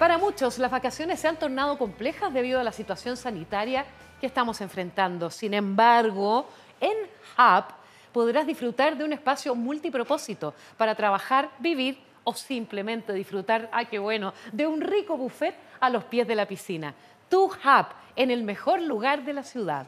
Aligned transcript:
Para 0.00 0.16
muchos, 0.16 0.58
las 0.58 0.70
vacaciones 0.70 1.20
se 1.20 1.28
han 1.28 1.38
tornado 1.38 1.76
complejas 1.76 2.32
debido 2.32 2.58
a 2.58 2.64
la 2.64 2.72
situación 2.72 3.18
sanitaria 3.18 3.84
que 4.18 4.26
estamos 4.26 4.62
enfrentando. 4.62 5.28
Sin 5.28 5.52
embargo, 5.52 6.48
en 6.80 6.96
Hub 7.36 7.64
podrás 8.10 8.46
disfrutar 8.46 8.96
de 8.96 9.04
un 9.04 9.12
espacio 9.12 9.54
multipropósito 9.54 10.54
para 10.78 10.94
trabajar, 10.94 11.50
vivir 11.58 11.98
o 12.24 12.32
simplemente 12.32 13.12
disfrutar, 13.12 13.68
¡ay 13.74 13.88
qué 13.90 13.98
bueno!, 13.98 14.32
de 14.52 14.66
un 14.66 14.80
rico 14.80 15.18
buffet 15.18 15.54
a 15.80 15.90
los 15.90 16.04
pies 16.04 16.26
de 16.26 16.34
la 16.34 16.46
piscina. 16.46 16.94
Tu 17.28 17.44
Hub, 17.44 17.86
en 18.16 18.30
el 18.30 18.42
mejor 18.42 18.80
lugar 18.80 19.22
de 19.22 19.34
la 19.34 19.42
ciudad. 19.42 19.84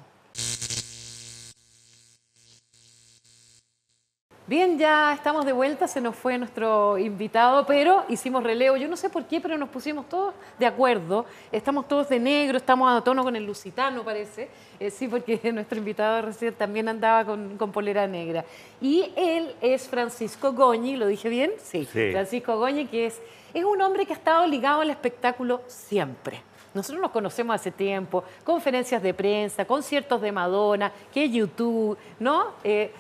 Bien, 4.53 4.79
ya 4.79 5.15
estamos 5.15 5.47
de 5.47 5.53
vuelta, 5.53 5.89
se 5.89 5.99
nos 5.99 6.15
fue 6.15 6.37
nuestro 6.37 6.99
invitado, 6.99 7.65
pero 7.65 8.05
hicimos 8.11 8.43
relevo. 8.45 8.77
Yo 8.77 8.87
no 8.87 8.99
sé 8.99 9.09
por 9.09 9.25
qué, 9.25 9.41
pero 9.41 9.57
nos 9.57 9.71
pusimos 9.71 10.07
todos 10.11 10.35
de 10.59 10.67
acuerdo. 10.67 11.25
Estamos 11.51 11.89
todos 11.89 12.11
de 12.11 12.21
negro, 12.21 12.59
estamos 12.59 12.93
a 12.93 13.03
tono 13.03 13.25
con 13.25 13.35
el 13.35 13.47
lusitano, 13.47 14.05
parece. 14.05 14.51
Eh, 14.79 14.91
sí, 14.91 15.09
porque 15.09 15.41
nuestro 15.55 15.79
invitado 15.79 16.21
recién 16.21 16.53
también 16.53 16.87
andaba 16.87 17.25
con, 17.25 17.73
polera 17.73 18.07
negra. 18.07 18.45
Y 18.79 19.11
él 19.17 19.55
es 19.63 19.89
Francisco 19.89 20.53
Goñi, 20.53 20.97
¿lo 20.97 21.07
dije 21.07 21.31
bien? 21.31 21.53
Sí, 21.57 21.87
Francisco 21.87 22.59
Goñi, 22.59 22.85
que 22.89 23.07
es, 23.07 23.23
es 23.55 23.65
un 23.65 23.81
hombre 23.81 24.05
que 24.05 24.13
ha 24.13 24.17
estado 24.17 24.47
ligado 24.47 24.83
al 24.83 24.91
espectáculo 24.91 25.63
siempre. 25.67 26.43
Nosotros 26.75 27.01
nos 27.01 27.11
conocemos 27.11 27.55
hace 27.55 27.71
tiempo, 27.71 28.23
conferencias 28.45 29.03
de 29.03 29.15
prensa, 29.15 29.65
conciertos 29.65 30.21
de 30.21 30.31
Madonna, 30.31 30.93
que 31.11 31.31
YouTube, 31.31 31.97
¿no? 32.19 32.53
Eh, 32.65 32.93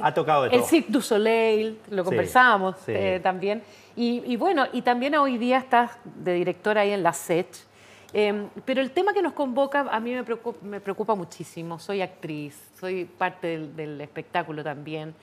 ha 0.00 0.14
tocado 0.14 0.44
de 0.44 0.50
todo. 0.50 0.60
El 0.60 0.64
Cirque 0.66 0.92
du 0.92 1.00
Soleil, 1.00 1.78
lo 1.90 2.04
conversábamos 2.04 2.76
eh, 2.86 3.20
también. 3.22 3.62
Y, 3.94 4.36
bueno, 4.36 4.66
y 4.72 4.82
también 4.82 5.14
hoy 5.16 5.36
día 5.36 5.58
estás 5.58 5.90
de 6.04 6.34
directora 6.34 6.82
ahí 6.82 6.92
en 6.92 7.02
la 7.02 7.12
SET. 7.12 7.48
Em, 8.14 8.48
pero 8.64 8.80
el 8.80 8.90
tema 8.90 9.12
que 9.14 9.22
nos 9.22 9.32
convoca 9.32 9.80
a 9.90 10.00
mí 10.00 10.14
me 10.14 10.22
preocupa, 10.22 10.58
me 10.62 10.80
preocupa 10.80 11.14
muchísimo. 11.14 11.78
Soy 11.78 12.02
actriz, 12.02 12.70
soy 12.78 13.04
parte 13.04 13.58
del 13.58 14.00
espectáculo 14.00 14.62
también. 14.62 15.14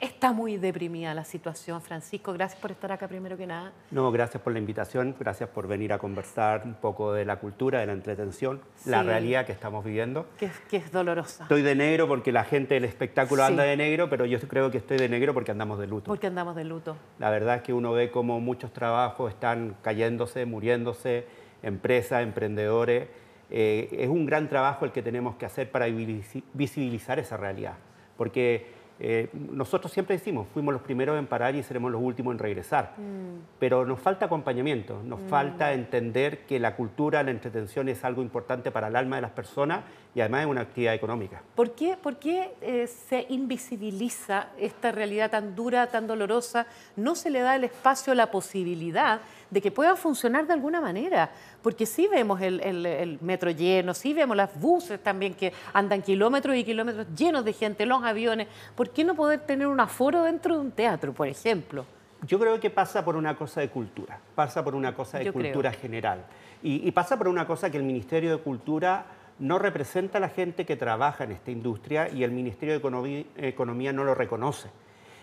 Está 0.00 0.32
muy 0.32 0.56
deprimida 0.58 1.14
la 1.14 1.24
situación, 1.24 1.80
Francisco. 1.80 2.32
Gracias 2.32 2.60
por 2.60 2.70
estar 2.70 2.92
acá 2.92 3.08
primero 3.08 3.36
que 3.36 3.46
nada. 3.46 3.72
No, 3.90 4.10
gracias 4.12 4.42
por 4.42 4.52
la 4.52 4.58
invitación, 4.58 5.14
gracias 5.18 5.48
por 5.48 5.66
venir 5.66 5.92
a 5.92 5.98
conversar 5.98 6.62
un 6.64 6.74
poco 6.74 7.12
de 7.12 7.24
la 7.24 7.36
cultura, 7.36 7.80
de 7.80 7.86
la 7.86 7.92
entretención, 7.92 8.60
la 8.84 9.02
realidad 9.02 9.46
que 9.46 9.52
estamos 9.52 9.84
viviendo. 9.84 10.26
Que, 10.38 10.50
es 10.76 10.92
dolorosa. 10.92 11.44
Estoy 11.44 11.62
de 11.62 11.74
negro 11.74 12.06
porque 12.08 12.30
la 12.30 12.44
gente 12.44 12.74
del 12.74 12.84
espectáculo 12.84 13.42
anda 13.44 13.62
de 13.62 13.76
negro, 13.76 14.10
pero 14.10 14.26
yo 14.26 14.38
creo 14.40 14.70
que 14.70 14.78
estoy 14.78 14.98
de 14.98 15.08
negro 15.08 15.32
porque 15.32 15.50
andamos 15.50 15.78
de 15.78 15.86
luto. 15.86 16.06
Porque 16.06 16.26
andamos 16.26 16.56
de 16.56 16.64
luto. 16.64 16.96
La 17.18 17.30
verdad 17.30 17.56
es 17.56 17.62
que 17.62 17.72
uno 17.72 17.92
ve 17.92 18.10
como 18.10 18.38
muchos 18.40 18.72
trabajos 18.72 19.32
están 19.32 19.76
cayéndose, 19.82 20.44
muriéndose, 20.44 21.26
empresas, 21.62 22.22
emprendedores. 22.22 23.08
Eh, 23.50 23.88
es 23.92 24.08
un 24.08 24.26
gran 24.26 24.48
trabajo 24.48 24.84
el 24.84 24.92
que 24.92 25.02
tenemos 25.02 25.36
que 25.36 25.46
hacer 25.46 25.70
para 25.70 25.86
visibilizar 25.86 27.18
esa 27.18 27.36
realidad, 27.36 27.74
porque 28.16 28.75
eh, 28.98 29.28
nosotros 29.32 29.92
siempre 29.92 30.16
decimos, 30.16 30.46
fuimos 30.54 30.72
los 30.72 30.82
primeros 30.82 31.18
en 31.18 31.26
parar 31.26 31.54
y 31.54 31.62
seremos 31.62 31.92
los 31.92 32.00
últimos 32.00 32.32
en 32.32 32.38
regresar, 32.38 32.94
mm. 32.96 33.58
pero 33.58 33.84
nos 33.84 34.00
falta 34.00 34.24
acompañamiento, 34.24 35.02
nos 35.04 35.20
mm. 35.20 35.28
falta 35.28 35.72
entender 35.74 36.46
que 36.46 36.58
la 36.58 36.74
cultura, 36.74 37.22
la 37.22 37.30
entretención 37.30 37.90
es 37.90 38.04
algo 38.04 38.22
importante 38.22 38.70
para 38.70 38.88
el 38.88 38.96
alma 38.96 39.16
de 39.16 39.22
las 39.22 39.32
personas 39.32 39.84
y 40.14 40.20
además 40.20 40.42
es 40.42 40.46
una 40.46 40.62
actividad 40.62 40.94
económica. 40.94 41.42
¿Por 41.54 41.74
qué, 41.74 41.98
por 42.02 42.16
qué 42.16 42.54
eh, 42.62 42.86
se 42.86 43.26
invisibiliza 43.28 44.48
esta 44.58 44.92
realidad 44.92 45.30
tan 45.30 45.54
dura, 45.54 45.88
tan 45.88 46.06
dolorosa? 46.06 46.66
No 46.96 47.14
se 47.14 47.28
le 47.28 47.40
da 47.40 47.54
el 47.54 47.64
espacio, 47.64 48.14
la 48.14 48.30
posibilidad 48.30 49.20
de 49.50 49.60
que 49.60 49.70
pueda 49.70 49.94
funcionar 49.94 50.46
de 50.46 50.54
alguna 50.54 50.80
manera, 50.80 51.30
porque 51.66 51.84
sí 51.84 52.06
vemos 52.06 52.40
el, 52.40 53.18
metro 53.22 53.50
lleno, 53.50 53.92
sí 53.92 54.14
vemos 54.14 54.36
las 54.36 54.56
buses 54.60 55.02
también 55.02 55.34
que 55.34 55.52
andan 55.72 56.00
kilómetros 56.00 56.54
y 56.54 56.62
kilómetros 56.62 57.08
llenos 57.16 57.44
de 57.44 57.52
gente, 57.52 57.84
los 57.86 58.04
aviones. 58.04 58.46
¿Por 58.76 58.90
qué 58.90 59.02
no 59.02 59.16
poder 59.16 59.40
tener 59.40 59.66
un 59.66 59.80
aforo 59.80 60.22
dentro 60.22 60.54
de 60.54 60.60
un 60.60 60.70
teatro, 60.70 61.12
por 61.12 61.26
ejemplo? 61.26 61.84
Yo 62.24 62.38
creo 62.38 62.60
que 62.60 62.70
pasa 62.70 63.04
por 63.04 63.16
una 63.16 63.36
cosa 63.36 63.62
de 63.62 63.68
cultura, 63.68 64.20
pasa 64.36 64.62
por 64.62 64.76
una 64.76 64.94
cosa 64.94 65.18
de 65.18 65.32
cultura 65.32 65.72
general. 65.72 66.24
Y, 66.62 66.86
y 66.86 66.92
pasa 66.92 67.18
por 67.18 67.26
una 67.26 67.48
cosa 67.48 67.68
que 67.68 67.78
el 67.78 67.82
Ministerio 67.82 68.30
de 68.30 68.38
Cultura 68.44 69.06
no 69.40 69.58
representa 69.58 70.18
a 70.18 70.20
la 70.20 70.28
gente 70.28 70.64
que 70.64 70.76
trabaja 70.76 71.24
en 71.24 71.32
esta 71.32 71.50
industria 71.50 72.08
y 72.08 72.22
el 72.22 72.30
Ministerio 72.30 72.78
de 72.78 73.26
Economía, 73.48 73.92
no 73.92 74.04
lo 74.04 74.14
reconoce. 74.14 74.68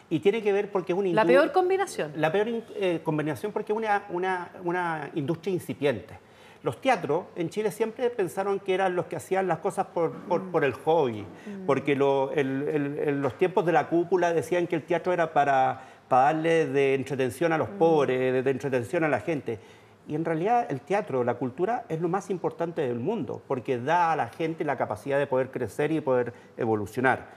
Y 0.09 0.19
tiene 0.19 0.43
que 0.43 0.51
ver 0.51 0.69
porque 0.69 0.91
es 0.91 0.99
una 0.99 1.09
La 1.13 1.23
peor 1.23 1.53
combinación. 1.53 2.11
La 2.17 2.33
peor 2.33 2.49
eh, 2.75 2.99
combinación 3.01 3.53
porque 3.53 3.71
es 3.71 3.77
una, 3.77 4.03
una, 4.09 4.51
una, 4.65 5.09
industria 5.15 5.53
incipiente. 5.53 6.19
Los 6.63 6.79
teatros 6.79 7.25
en 7.35 7.49
Chile 7.49 7.71
siempre 7.71 8.09
pensaron 8.09 8.61
que 8.61 8.73
eran 8.73 8.95
los 8.95 9.07
que 9.07 9.17
hacían 9.17 9.47
las 9.47 9.59
cosas 9.59 9.87
por, 9.87 10.13
por, 10.13 10.41
mm. 10.41 10.63
el 10.63 10.73
hobby, 10.73 11.21
mm. 11.21 11.65
porque 11.65 11.91
en 11.91 13.21
los 13.21 13.37
tiempos 13.37 13.65
de 13.65 13.73
la 13.73 13.89
cúpula 13.89 14.31
decían 14.31 14.65
que 14.67 14.77
el 14.77 14.83
teatro 14.83 15.11
era 15.11 15.33
para, 15.33 15.81
para 16.07 16.23
darle 16.23 16.65
de 16.67 16.95
entretención 16.95 17.51
a 17.51 17.57
los 17.57 17.69
mm. 17.69 17.77
pobres, 17.77 18.45
de 18.45 18.49
entretención 18.49 19.03
a 19.03 19.09
la 19.09 19.19
gente. 19.19 19.59
Y 20.07 20.15
en 20.15 20.23
realidad 20.23 20.65
el 20.69 20.79
teatro, 20.79 21.25
la 21.25 21.33
cultura, 21.33 21.83
es 21.89 21.99
lo 21.99 22.07
más 22.07 22.29
importante 22.29 22.81
del 22.81 22.99
mundo, 22.99 23.41
porque 23.45 23.77
da 23.77 24.13
a 24.13 24.15
la 24.15 24.29
gente 24.29 24.63
la 24.63 24.77
capacidad 24.77 25.19
de 25.19 25.27
poder 25.27 25.51
crecer 25.51 25.91
y 25.91 25.99
poder 25.99 26.33
evolucionar. 26.55 27.27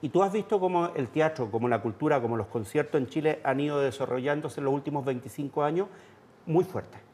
Y 0.00 0.08
tú 0.08 0.24
has 0.24 0.32
visto 0.32 0.58
cómo 0.58 0.90
el 0.96 1.06
teatro, 1.06 1.48
como 1.52 1.68
la 1.68 1.80
cultura, 1.80 2.20
como 2.20 2.36
los 2.36 2.48
conciertos 2.48 3.00
en 3.00 3.06
Chile 3.06 3.38
han 3.44 3.60
ido 3.60 3.80
desarrollándose 3.80 4.58
en 4.58 4.64
los 4.64 4.74
últimos 4.74 5.04
25 5.04 5.62
años 5.62 5.86
muy 6.46 6.64
fuerte. 6.64 7.11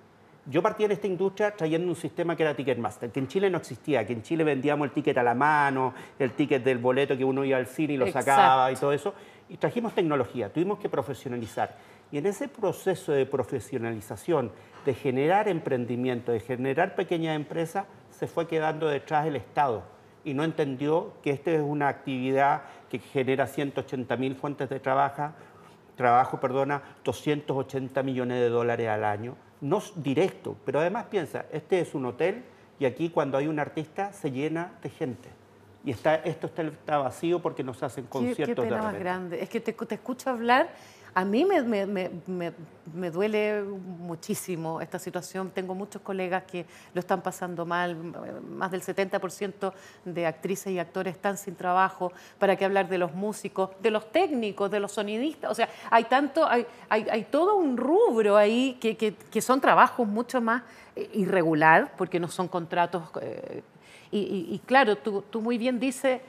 Yo 0.51 0.63
partí 0.63 0.85
en 0.85 0.93
esta 0.93 1.07
industria 1.07 1.55
trayendo 1.55 1.89
un 1.89 1.97
sistema 1.97 2.35
que 2.35 2.43
era 2.43 2.57
Ticketmaster, 2.57 3.11
que 3.11 3.21
en 3.21 3.29
Chile 3.29 3.51
no 3.51 3.59
existía, 3.59 4.07
que 4.07 4.15
en 4.15 4.23
Chile 4.23 4.45
vendíamos 4.45 4.87
el 4.87 4.93
ticket 4.93 5.19
a 5.19 5.23
la 5.23 5.35
mano, 5.35 5.93
el 6.19 6.33
ticket 6.33 6.65
del 6.65 6.79
boleto 6.79 7.19
que 7.19 7.25
uno 7.25 7.45
iba 7.45 7.59
al 7.59 7.67
cine 7.67 7.93
y 7.93 7.97
lo 7.99 8.11
sacaba 8.11 8.73
y 8.73 8.77
todo 8.77 8.95
eso. 8.95 9.13
Y 9.51 9.59
trajimos 9.59 9.95
tecnología, 9.95 10.51
tuvimos 10.51 10.79
que 10.79 10.89
profesionalizar. 10.89 11.77
Y 12.11 12.17
en 12.17 12.25
ese 12.25 12.49
proceso 12.49 13.13
de 13.13 13.27
profesionalización, 13.27 14.51
de 14.87 14.95
generar 14.95 15.49
emprendimiento, 15.49 16.33
de 16.33 16.41
generar 16.41 16.95
pequeñas 16.95 17.37
empresas, 17.37 17.85
se 18.09 18.27
fue 18.27 18.47
quedando 18.47 18.89
detrás 18.89 19.27
el 19.27 19.37
Estado 19.37 19.83
y 20.25 20.33
no 20.33 20.45
entendió 20.45 21.13
que 21.23 21.31
esta 21.31 21.51
es 21.51 21.61
una 21.61 21.89
actividad 21.89 22.63
que 22.89 23.01
genera 23.01 23.47
180 23.47 24.17
mil 24.17 24.35
fuentes 24.35 24.71
de 24.71 24.81
trabajo, 24.81 25.31
trabajo, 25.95 26.41
perdona, 26.41 26.83
280 27.05 28.03
millones 28.03 28.41
de 28.41 28.49
dólares 28.49 28.89
al 28.89 29.05
año. 29.05 29.37
No 29.61 29.83
directo, 29.97 30.57
pero 30.65 30.81
además 30.81 31.07
piensa, 31.11 31.47
este 31.53 31.81
es 31.81 31.95
un 31.95 32.07
hotel 32.07 32.45
y 32.79 32.85
aquí 32.85 33.11
cuando 33.11 33.37
hay 33.37 33.49
un 33.49 33.59
artista 33.59 34.13
se 34.13 34.31
llena 34.31 34.73
de 34.83 34.91
gente. 34.91 35.29
Y 35.85 35.91
está, 35.91 36.17
esto 36.17 36.49
está, 36.49 36.99
vacío 36.99 37.41
porque 37.41 37.63
nos 37.63 37.83
hacen 37.83 38.07
conciertos 38.07 38.47
qué, 38.47 38.55
qué 38.55 38.69
pena 38.69 38.83
más 38.83 38.99
grande. 38.99 39.43
Es 39.43 39.49
que 39.49 39.61
te, 39.61 39.73
te 39.73 39.95
escucho 39.95 40.31
hablar 40.31 40.69
a 41.15 41.25
mí 41.25 41.45
me, 41.45 43.11
duele 43.11 43.63
muchísimo 43.63 44.81
esta 44.81 44.99
situación. 44.99 45.51
Tengo 45.51 45.75
muchos 45.75 46.03
colegas 46.03 46.45
que 46.45 46.67
lo 46.95 47.01
están 47.01 47.23
pasando 47.23 47.67
mal. 47.67 47.97
Más 47.97 48.71
del 48.71 48.83
70% 48.83 49.73
de 50.05 50.27
actrices 50.27 50.73
y 50.73 50.79
actores 50.79 51.15
están 51.15 51.37
sin 51.37 51.57
trabajo. 51.57 52.13
¿Para 52.39 52.57
qué 52.57 52.65
hablar 52.65 52.89
de 52.89 52.99
los 52.99 53.15
músicos, 53.15 53.71
de 53.81 53.91
los 53.91 54.11
técnicos, 54.13 54.71
de 54.71 54.81
los 54.81 54.93
sonidistas? 54.93 55.51
O 55.51 55.55
sea, 55.55 55.69
hay 55.91 56.05
tanto, 56.05 56.47
hay, 56.47 56.67
hay, 56.89 57.25
todo 57.25 57.57
un 57.57 57.77
rubro 57.77 58.37
ahí 58.37 58.79
que, 58.81 59.41
son 59.41 59.61
trabajos 59.61 60.07
mucho 60.07 60.41
más 60.41 60.63
eh, 60.97 61.11
irregular, 61.15 61.93
porque 61.97 62.21
no 62.21 62.29
son 62.29 62.49
contratos. 62.49 63.05
Eh, 63.21 63.63
y, 64.11 64.59
claro, 64.65 64.97
tú, 64.97 65.23
tú 65.29 65.43
muy 65.43 65.59
bien 65.59 65.79
dices 65.79 66.23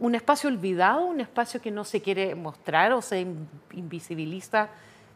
un 0.00 0.14
espacio 0.14 0.48
olvidado, 0.48 1.04
un 1.04 1.20
espacio 1.20 1.60
que 1.60 1.70
no 1.70 1.84
se 1.84 2.00
quiere 2.00 2.34
mostrar 2.34 2.92
o 2.92 3.02
se 3.02 3.26
invisibiliza 3.72 4.70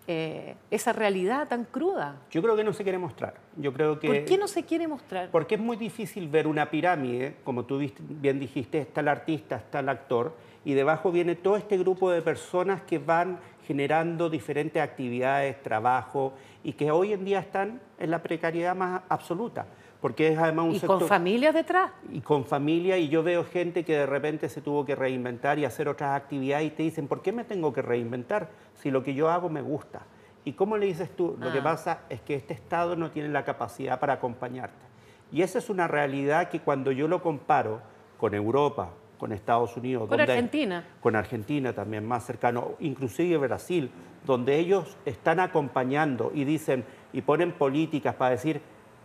eh, 0.06 0.54
esa 0.70 0.92
realidad 0.92 1.48
tan 1.48 1.64
cruda. 1.64 2.16
Yo 2.30 2.42
creo 2.42 2.54
que 2.54 2.62
no 2.62 2.74
se 2.74 2.82
quiere 2.82 2.98
mostrar. 2.98 3.34
Yo 3.56 3.72
creo 3.72 3.98
que, 3.98 4.06
¿Por 4.06 4.24
qué 4.26 4.36
no 4.36 4.46
se 4.46 4.62
quiere 4.64 4.86
mostrar? 4.86 5.30
Porque 5.30 5.54
es 5.54 5.60
muy 5.60 5.78
difícil 5.78 6.28
ver 6.28 6.46
una 6.46 6.70
pirámide, 6.70 7.36
como 7.44 7.64
tú 7.64 7.80
bien 7.98 8.38
dijiste, 8.38 8.78
está 8.80 9.00
el 9.00 9.08
artista, 9.08 9.56
está 9.56 9.80
el 9.80 9.88
actor, 9.88 10.36
y 10.66 10.74
debajo 10.74 11.10
viene 11.10 11.34
todo 11.34 11.56
este 11.56 11.78
grupo 11.78 12.10
de 12.10 12.20
personas 12.20 12.82
que 12.82 12.98
van 12.98 13.38
generando 13.66 14.28
diferentes 14.28 14.82
actividades, 14.82 15.62
trabajo, 15.62 16.34
y 16.62 16.74
que 16.74 16.90
hoy 16.90 17.14
en 17.14 17.24
día 17.24 17.38
están 17.38 17.80
en 17.98 18.10
la 18.10 18.22
precariedad 18.22 18.76
más 18.76 19.02
absoluta 19.08 19.66
porque 20.04 20.28
es 20.28 20.38
además 20.38 20.66
un 20.66 20.74
¿Y 20.74 20.80
con 20.80 21.00
familias 21.00 21.54
detrás? 21.54 21.90
Y 22.12 22.20
con 22.20 22.44
familia, 22.44 22.98
y 22.98 23.08
yo 23.08 23.22
veo 23.22 23.42
gente 23.42 23.86
que 23.86 23.96
de 23.96 24.04
repente 24.04 24.50
se 24.50 24.60
tuvo 24.60 24.84
que 24.84 24.94
reinventar 24.94 25.58
y 25.58 25.64
hacer 25.64 25.88
otras 25.88 26.14
actividades 26.14 26.66
y 26.66 26.70
te 26.72 26.82
dicen, 26.82 27.08
¿por 27.08 27.22
qué 27.22 27.32
me 27.32 27.42
tengo 27.42 27.72
que 27.72 27.80
reinventar 27.80 28.50
si 28.74 28.90
lo 28.90 29.02
que 29.02 29.14
yo 29.14 29.30
hago 29.30 29.48
me 29.48 29.62
gusta? 29.62 30.02
¿Y 30.44 30.52
cómo 30.52 30.76
le 30.76 30.84
dices 30.84 31.16
tú? 31.16 31.38
Lo 31.40 31.50
que 31.50 31.60
ah. 31.60 31.62
pasa 31.62 32.00
es 32.10 32.20
que 32.20 32.34
este 32.34 32.52
Estado 32.52 32.96
no 32.96 33.12
tiene 33.12 33.30
la 33.30 33.46
capacidad 33.46 33.98
para 33.98 34.12
acompañarte. 34.12 34.84
Y 35.32 35.40
esa 35.40 35.56
es 35.56 35.70
una 35.70 35.88
realidad 35.88 36.50
que 36.50 36.60
cuando 36.60 36.92
yo 36.92 37.08
lo 37.08 37.22
comparo 37.22 37.80
con 38.18 38.34
Europa, 38.34 38.90
con 39.16 39.32
Estados 39.32 39.74
Unidos. 39.74 40.06
Con 40.06 40.20
Argentina. 40.20 40.84
Con 41.00 41.16
Argentina 41.16 41.72
también, 41.72 42.04
más 42.04 42.26
cercano, 42.26 42.72
inclusive 42.78 43.38
Brasil, 43.38 43.90
donde 44.26 44.58
ellos 44.58 44.98
están 45.06 45.40
acompañando 45.40 46.30
y 46.34 46.44
dicen 46.44 46.84
y 47.14 47.22
ponen 47.22 47.52
políticas 47.52 48.16
para 48.16 48.32
decir, 48.32 48.60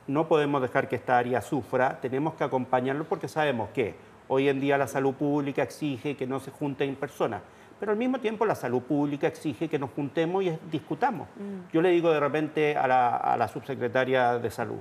no 0.10 0.28
podemos 0.28 0.62
dejar 0.62 0.90
que 0.90 0.96
esta 0.96 1.18
área 1.18 1.42
sufra, 1.42 2.00
tenemos 2.02 2.34
que 2.34 2.44
acompañarlo 2.44 3.06
porque 3.06 3.28
sabemos 3.28 3.70
que 3.70 3.96
hoy 4.28 4.50
en 4.50 4.60
día 4.60 4.78
la 4.78 4.88
salud 4.88 5.14
pública 5.14 5.64
exige 5.64 6.18
que 6.18 6.28
no 6.28 6.40
se 6.40 6.52
junten 6.52 6.96
personas 6.96 7.42
pero 7.80 7.94
al 7.94 7.98
mismo 7.98 8.20
tiempo 8.20 8.46
la 8.46 8.56
salud 8.56 8.82
pública 8.82 9.28
exige 9.28 9.70
que 9.70 9.80
nos 9.80 9.92
juntemos 9.92 10.44
y 10.44 10.58
discutamos. 10.70 11.28
Mm. 11.38 11.72
Yo 11.72 11.82
le 11.82 11.92
digo 11.92 12.12
de 12.12 12.20
repente 12.20 12.76
a 12.76 12.88
la, 12.88 13.48
subsecretaria 13.48 14.38
de 14.38 14.52
salud, 14.52 14.80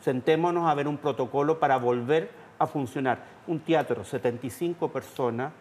sentémonos 0.00 0.68
a 0.68 0.74
ver 0.74 0.88
un 0.88 0.96
protocolo 0.96 1.60
para 1.60 1.76
volver 1.76 2.30
a 2.58 2.66
funcionar. 2.66 3.18
Un 3.46 3.60
teatro, 3.60 4.04
75 4.04 4.88
personas, 4.90 5.52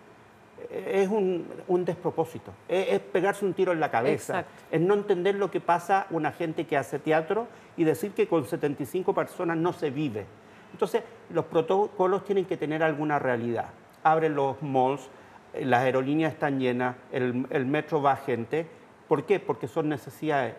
es 0.70 1.10
un, 1.10 1.86
despropósito, 1.86 2.54
es, 2.68 3.00
pegarse 3.00 3.46
un 3.46 3.54
tiro 3.54 3.72
en 3.72 3.80
la 3.80 3.90
cabeza, 3.92 4.46
es 4.72 4.82
no 4.82 4.94
entender 4.94 5.36
lo 5.36 5.50
que 5.50 5.60
pasa 5.60 6.08
una 6.10 6.32
gente 6.32 6.66
que 6.66 6.78
hace 6.78 7.00
teatro 7.00 7.48
y 7.78 7.84
decir 7.84 8.12
que 8.12 8.28
con 8.28 8.46
75 8.46 9.14
personas 9.14 9.58
no 9.58 9.74
se 9.74 9.90
vive. 9.90 10.26
Entonces, 10.72 11.04
los 11.30 11.46
protocolos 11.46 12.26
tienen 12.26 12.46
que 12.46 12.58
tener 12.58 12.84
alguna 12.84 13.20
realidad. 13.20 13.70
Abren 14.04 14.36
los 14.36 14.62
malls, 14.62 15.10
las 15.54 15.82
aerolíneas 15.82 16.34
están 16.34 16.60
llenas, 16.60 16.96
el, 17.12 17.66
metro 17.66 18.02
va 18.02 18.16
gente. 18.16 18.68
¿Por 19.08 19.26
qué? 19.26 19.40
Porque 19.40 19.68
son 19.68 19.90
necesidades. 19.90 20.56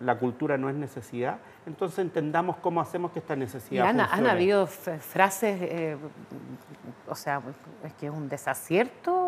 La 0.00 0.18
cultura 0.18 0.58
no 0.58 0.68
es 0.68 0.74
necesidad. 0.74 1.38
Entonces 1.64 2.00
entendamos 2.00 2.56
cómo 2.56 2.80
hacemos 2.80 3.12
que 3.12 3.20
esta 3.20 3.36
necesidad 3.36 3.86
han, 3.86 4.00
han 4.00 4.26
habido 4.26 4.66
frases, 4.66 5.60
eh, 5.62 5.96
o 7.08 7.14
sea, 7.14 7.40
es 7.84 7.92
que 7.94 8.06
es 8.06 8.12
un 8.12 8.28
desacierto 8.28 9.21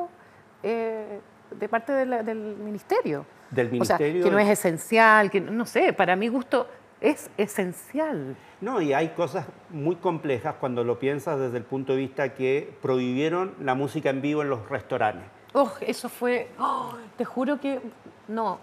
eh, 0.65 1.21
de 1.51 1.69
parte 1.69 1.93
del 1.93 2.37
ministerio. 2.57 3.27
Del 3.51 3.71
ministerio. 3.71 4.21
O 4.21 4.23
sea, 4.23 4.31
que 4.31 4.31
no 4.31 4.39
es 4.39 4.49
esencial, 4.49 5.31
que 5.31 5.41
no 5.41 5.67
sé, 5.67 5.93
para 5.93 6.17
mi 6.17 6.29
gusto 6.29 6.67
es 7.01 7.31
esencial. 7.37 8.35
No, 8.61 8.81
y 8.81 8.95
hay 8.95 9.11
cosas 9.11 9.47
muy 9.69 9.97
complejas 9.97 10.55
cuando 10.59 10.83
lo 10.85 10.99
piensas 10.99 11.39
desde 11.39 11.59
el 11.59 11.65
punto 11.65 11.93
de 11.93 11.99
vista 11.99 12.35
que 12.35 12.75
prohibieron 12.81 13.55
la 13.61 13.75
música 13.75 14.11
en 14.11 14.23
vivo 14.23 14.43
en 14.43 14.49
los 14.49 14.69
restaurantes. 14.71 15.25
Oh, 15.53 15.71
eso 15.83 16.09
fue, 16.09 16.49
oh, 16.59 16.95
te 17.17 17.25
juro 17.25 17.61
que 17.61 17.81
no. 18.27 18.59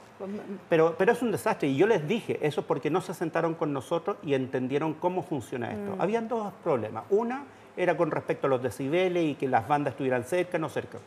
Pero, 0.69 0.95
pero 0.97 1.11
es 1.11 1.21
un 1.21 1.31
desastre 1.31 1.69
y 1.69 1.77
yo 1.77 1.87
les 1.87 2.07
dije 2.07 2.39
eso 2.41 2.63
porque 2.63 2.89
no 2.89 3.01
se 3.01 3.13
sentaron 3.13 3.53
con 3.53 3.73
nosotros 3.73 4.17
y 4.23 4.33
entendieron 4.33 4.95
cómo 4.95 5.23
funciona 5.23 5.71
esto. 5.71 5.95
Mm. 5.95 6.01
Habían 6.01 6.27
dos 6.27 6.51
problemas. 6.63 7.03
Una 7.09 7.45
era 7.77 7.95
con 7.95 8.11
respecto 8.11 8.47
a 8.47 8.49
los 8.49 8.61
decibeles 8.61 9.23
y 9.23 9.35
que 9.35 9.47
las 9.47 9.67
bandas 9.67 9.93
estuvieran 9.93 10.23
cerca, 10.23 10.57
no 10.57 10.67
cerca. 10.67 10.97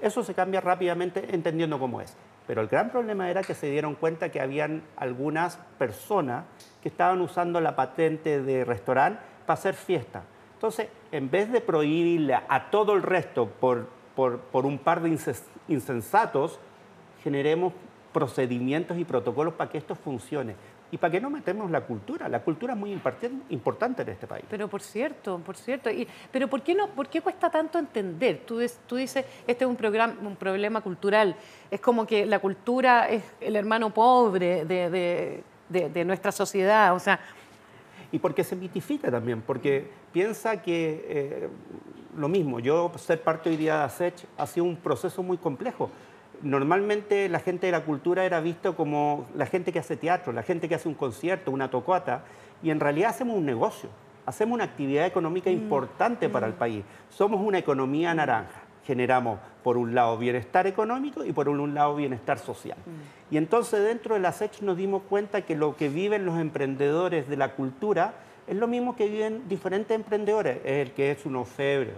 Eso 0.00 0.22
se 0.22 0.34
cambia 0.34 0.60
rápidamente 0.60 1.34
entendiendo 1.34 1.78
cómo 1.78 2.00
es. 2.00 2.16
Pero 2.46 2.60
el 2.60 2.68
gran 2.68 2.90
problema 2.90 3.30
era 3.30 3.42
que 3.42 3.54
se 3.54 3.70
dieron 3.70 3.94
cuenta 3.94 4.30
que 4.30 4.40
habían 4.40 4.82
algunas 4.96 5.56
personas 5.78 6.44
que 6.82 6.88
estaban 6.88 7.20
usando 7.20 7.60
la 7.60 7.74
patente 7.74 8.40
de 8.40 8.64
restaurante 8.64 9.20
para 9.46 9.58
hacer 9.58 9.74
fiesta. 9.74 10.22
Entonces, 10.54 10.88
en 11.12 11.30
vez 11.30 11.50
de 11.50 11.60
prohibirle 11.60 12.34
a 12.34 12.70
todo 12.70 12.94
el 12.94 13.02
resto 13.02 13.46
por, 13.46 13.88
por, 14.14 14.38
por 14.38 14.64
un 14.64 14.78
par 14.78 15.02
de 15.02 15.18
insensatos, 15.68 16.60
generemos 17.22 17.72
procedimientos 18.12 18.96
y 18.96 19.04
protocolos 19.04 19.54
para 19.54 19.70
que 19.70 19.78
esto 19.78 19.94
funcione 19.94 20.54
y 20.90 20.98
para 20.98 21.10
que 21.10 21.20
no 21.20 21.30
metemos 21.30 21.70
la 21.70 21.80
cultura. 21.80 22.28
La 22.28 22.40
cultura 22.40 22.74
es 22.74 22.78
muy 22.78 22.92
importante 22.92 24.02
en 24.02 24.08
este 24.08 24.26
país. 24.26 24.44
Pero 24.48 24.68
por 24.68 24.80
cierto, 24.80 25.38
por 25.38 25.56
cierto. 25.56 25.90
Y, 25.90 26.06
pero 26.30 26.48
¿por 26.48 26.62
qué, 26.62 26.74
no, 26.74 26.88
¿por 26.88 27.08
qué 27.08 27.20
cuesta 27.20 27.50
tanto 27.50 27.78
entender? 27.78 28.42
Tú, 28.46 28.60
tú 28.86 28.96
dices, 28.96 29.24
este 29.46 29.64
es 29.64 29.68
un, 29.70 29.76
programa, 29.76 30.14
un 30.22 30.36
problema 30.36 30.80
cultural. 30.80 31.36
Es 31.70 31.80
como 31.80 32.06
que 32.06 32.24
la 32.24 32.38
cultura 32.38 33.08
es 33.08 33.22
el 33.40 33.56
hermano 33.56 33.92
pobre 33.92 34.64
de, 34.64 35.42
de, 35.68 35.88
de, 35.88 36.04
nuestra 36.04 36.30
sociedad. 36.30 36.94
O 36.94 37.00
sea, 37.00 37.18
y 38.12 38.18
porque 38.18 38.44
se 38.44 38.54
mitifica 38.54 39.10
también, 39.10 39.42
porque 39.42 39.90
piensa 40.12 40.62
que 40.62 41.04
eh, 41.08 41.48
lo 42.16 42.28
mismo, 42.28 42.60
yo 42.60 42.92
ser 42.96 43.20
parte 43.22 43.50
hoy 43.50 43.56
día 43.56 43.78
de 43.78 43.84
ASECH 43.84 44.24
ha 44.38 44.46
sido 44.46 44.64
un 44.64 44.76
proceso 44.76 45.22
muy 45.22 45.36
complejo 45.36 45.90
normalmente 46.42 47.28
la 47.28 47.40
gente 47.40 47.66
de 47.66 47.72
la 47.72 47.84
cultura 47.84 48.24
era 48.24 48.40
visto 48.40 48.76
como 48.76 49.26
la 49.34 49.46
gente 49.46 49.72
que 49.72 49.78
hace 49.78 49.96
teatro, 49.96 50.32
la 50.32 50.42
gente 50.42 50.68
que 50.68 50.74
hace 50.74 50.88
un 50.88 50.94
concierto, 50.94 51.50
una 51.50 51.70
tocata, 51.70 52.24
y 52.62 52.70
en 52.70 52.80
realidad 52.80 53.10
hacemos 53.10 53.36
un 53.36 53.46
negocio, 53.46 53.88
hacemos 54.24 54.54
una 54.54 54.64
actividad 54.64 55.06
económica 55.06 55.50
mm, 55.50 55.54
importante 55.54 56.28
para 56.28 56.46
el 56.46 56.54
mm. 56.54 56.58
país. 56.58 56.84
Somos 57.10 57.40
una 57.40 57.58
economía 57.58 58.14
naranja. 58.14 58.62
Generamos, 58.84 59.40
por 59.64 59.76
un 59.76 59.94
lado, 59.94 60.16
bienestar 60.16 60.66
económico 60.68 61.24
y 61.24 61.32
por 61.32 61.48
un 61.48 61.74
lado, 61.74 61.96
bienestar 61.96 62.38
social. 62.38 62.78
Mm. 62.78 63.34
Y 63.34 63.36
entonces, 63.36 63.82
dentro 63.82 64.14
de 64.14 64.20
la 64.20 64.32
SEX 64.32 64.62
nos 64.62 64.76
dimos 64.76 65.02
cuenta 65.08 65.42
que 65.42 65.56
lo 65.56 65.76
que 65.76 65.88
viven 65.88 66.24
los 66.24 66.38
emprendedores 66.38 67.28
de 67.28 67.36
la 67.36 67.54
cultura 67.54 68.14
es 68.46 68.56
lo 68.56 68.68
mismo 68.68 68.94
que 68.94 69.08
viven 69.08 69.48
diferentes 69.48 69.94
emprendedores. 69.94 70.58
el 70.64 70.92
que 70.92 71.10
es 71.10 71.26
un 71.26 71.36
ofebre 71.36 71.94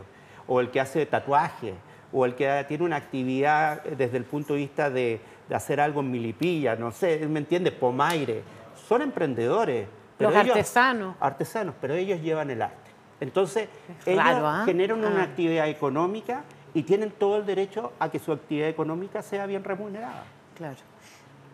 o 0.47 0.61
el 0.61 0.71
que 0.71 0.81
hace 0.81 1.05
tatuajes 1.05 1.75
o 2.13 2.25
el 2.25 2.35
que 2.35 2.65
tiene 2.69 2.85
una 2.85 2.97
actividad 2.97 3.83
desde 3.83 4.17
el 4.17 4.25
punto 4.25 4.55
de 4.55 4.61
vista 4.61 4.91
de, 4.91 5.21
hacer 5.53 5.81
algo 5.81 6.01
en 6.01 6.11
Milipilla, 6.11 6.77
no 6.77 6.93
sé, 6.93 7.27
¿me 7.27 7.39
entiende? 7.39 7.73
Pomaire. 7.73 8.43
Son 8.87 9.01
emprendedores. 9.01 9.89
Los 10.19 10.35
artesanos. 10.35 11.17
Artesanos, 11.21 11.75
pero 11.81 11.95
ellos 11.95 12.21
llevan 12.21 12.51
el 12.51 12.61
arte. 12.61 12.91
Entonces, 13.21 13.69
ellos 14.05 14.23
¿ah? 14.27 14.63
generan 14.67 14.99
una 14.99 15.21
ah. 15.21 15.25
actividad 15.25 15.69
económica 15.69 16.45
y 16.75 16.83
tienen 16.83 17.11
todo 17.11 17.39
el 17.39 17.47
derecho 17.47 17.93
a 17.99 18.11
que 18.11 18.19
su 18.19 18.33
actividad 18.33 18.69
económica 18.69 19.23
sea 19.23 19.47
bien 19.47 19.65
remunerada. 19.65 20.25
Claro. 20.55 20.77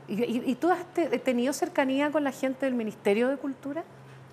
¿Y, 0.09 0.51
y 0.51 0.55
tú 0.57 0.71
has 0.71 0.85
tenido 1.23 1.53
cercanía 1.53 2.11
con 2.11 2.25
la 2.25 2.33
gente 2.33 2.67
del 2.67 2.75
Ministerio 2.75 3.29
de 3.29 3.37
Cultura? 3.37 3.85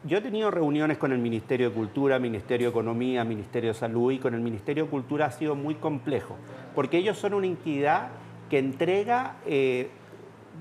Yo 0.03 0.18
he 0.18 0.21
tenido 0.21 0.50
reuniones 0.50 0.98
con 0.98 1.12
el 1.12 1.19
Ministerio 1.19 1.69
de 1.69 1.75
Cultura, 1.75 2.18
Ministerio 2.18 2.68
de 2.68 2.71
Economía, 2.71 3.24
Ministerio 3.24 3.69
de 3.71 3.77
Salud 3.77 4.12
y 4.12 4.18
con 4.18 4.33
el 4.33 4.42
Ministerio 4.42 4.86
de 4.86 4.89
Cultura 4.89 5.27
ha 5.27 5.31
sido 5.31 5.53
muy 5.53 5.75
complejo, 5.75 6.38
porque 6.74 6.98
ellos 6.98 7.19
son 7.19 7.36
una 7.36 7.45
entidad 7.45 8.07
que 8.50 8.57
entrega 8.57 9.36
eh, 9.45 9.92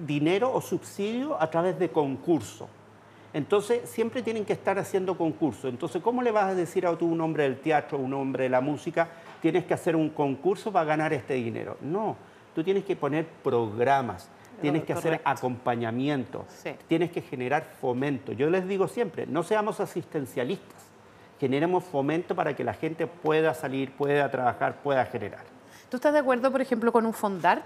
dinero 0.06 0.52
o 0.52 0.60
subsidio 0.60 1.40
a 1.40 1.50
través 1.50 1.78
de 1.78 1.88
concurso. 1.88 2.68
Entonces, 3.32 3.88
siempre 3.88 4.22
tienen 4.22 4.44
que 4.44 4.52
estar 4.52 4.78
haciendo 4.78 5.16
concurso. 5.16 5.68
Entonces, 5.68 6.02
¿cómo 6.02 6.20
le 6.20 6.32
vas 6.32 6.50
a 6.50 6.54
decir 6.54 6.86
a 6.86 6.94
tú, 6.98 7.06
un 7.06 7.22
hombre 7.22 7.44
del 7.44 7.60
teatro, 7.60 7.96
un 7.96 8.12
hombre 8.12 8.44
de 8.44 8.50
la 8.50 8.60
música, 8.60 9.08
tienes 9.40 9.64
que 9.64 9.72
hacer 9.72 9.96
un 9.96 10.10
concurso 10.10 10.70
para 10.70 10.84
ganar 10.84 11.14
este 11.14 11.32
dinero? 11.34 11.78
No, 11.80 12.14
tú 12.54 12.62
tienes 12.62 12.84
que 12.84 12.94
poner 12.94 13.26
programas 13.42 14.28
tienes 14.60 14.84
que 14.84 14.92
hacer 14.92 15.20
acompañamiento, 15.24 16.44
tienes 16.88 17.10
que 17.10 17.22
generar 17.22 17.64
fomento. 17.80 18.32
Yo 18.32 18.50
les 18.50 18.66
digo 18.66 18.88
siempre, 18.88 19.26
no 19.26 19.42
seamos 19.42 19.80
asistencialistas, 19.80 20.82
generemos 21.38 21.84
fomento 21.84 22.34
para 22.34 22.54
que 22.54 22.64
la 22.64 22.74
gente 22.74 23.06
pueda 23.06 23.54
salir, 23.54 23.92
pueda 23.92 24.30
trabajar, 24.30 24.82
pueda 24.82 25.04
generar. 25.06 25.44
¿Tú 25.88 25.96
estás 25.96 26.12
de 26.12 26.20
acuerdo, 26.20 26.52
por 26.52 26.60
ejemplo, 26.60 26.92
con 26.92 27.06
un 27.06 27.12
fondart? 27.12 27.64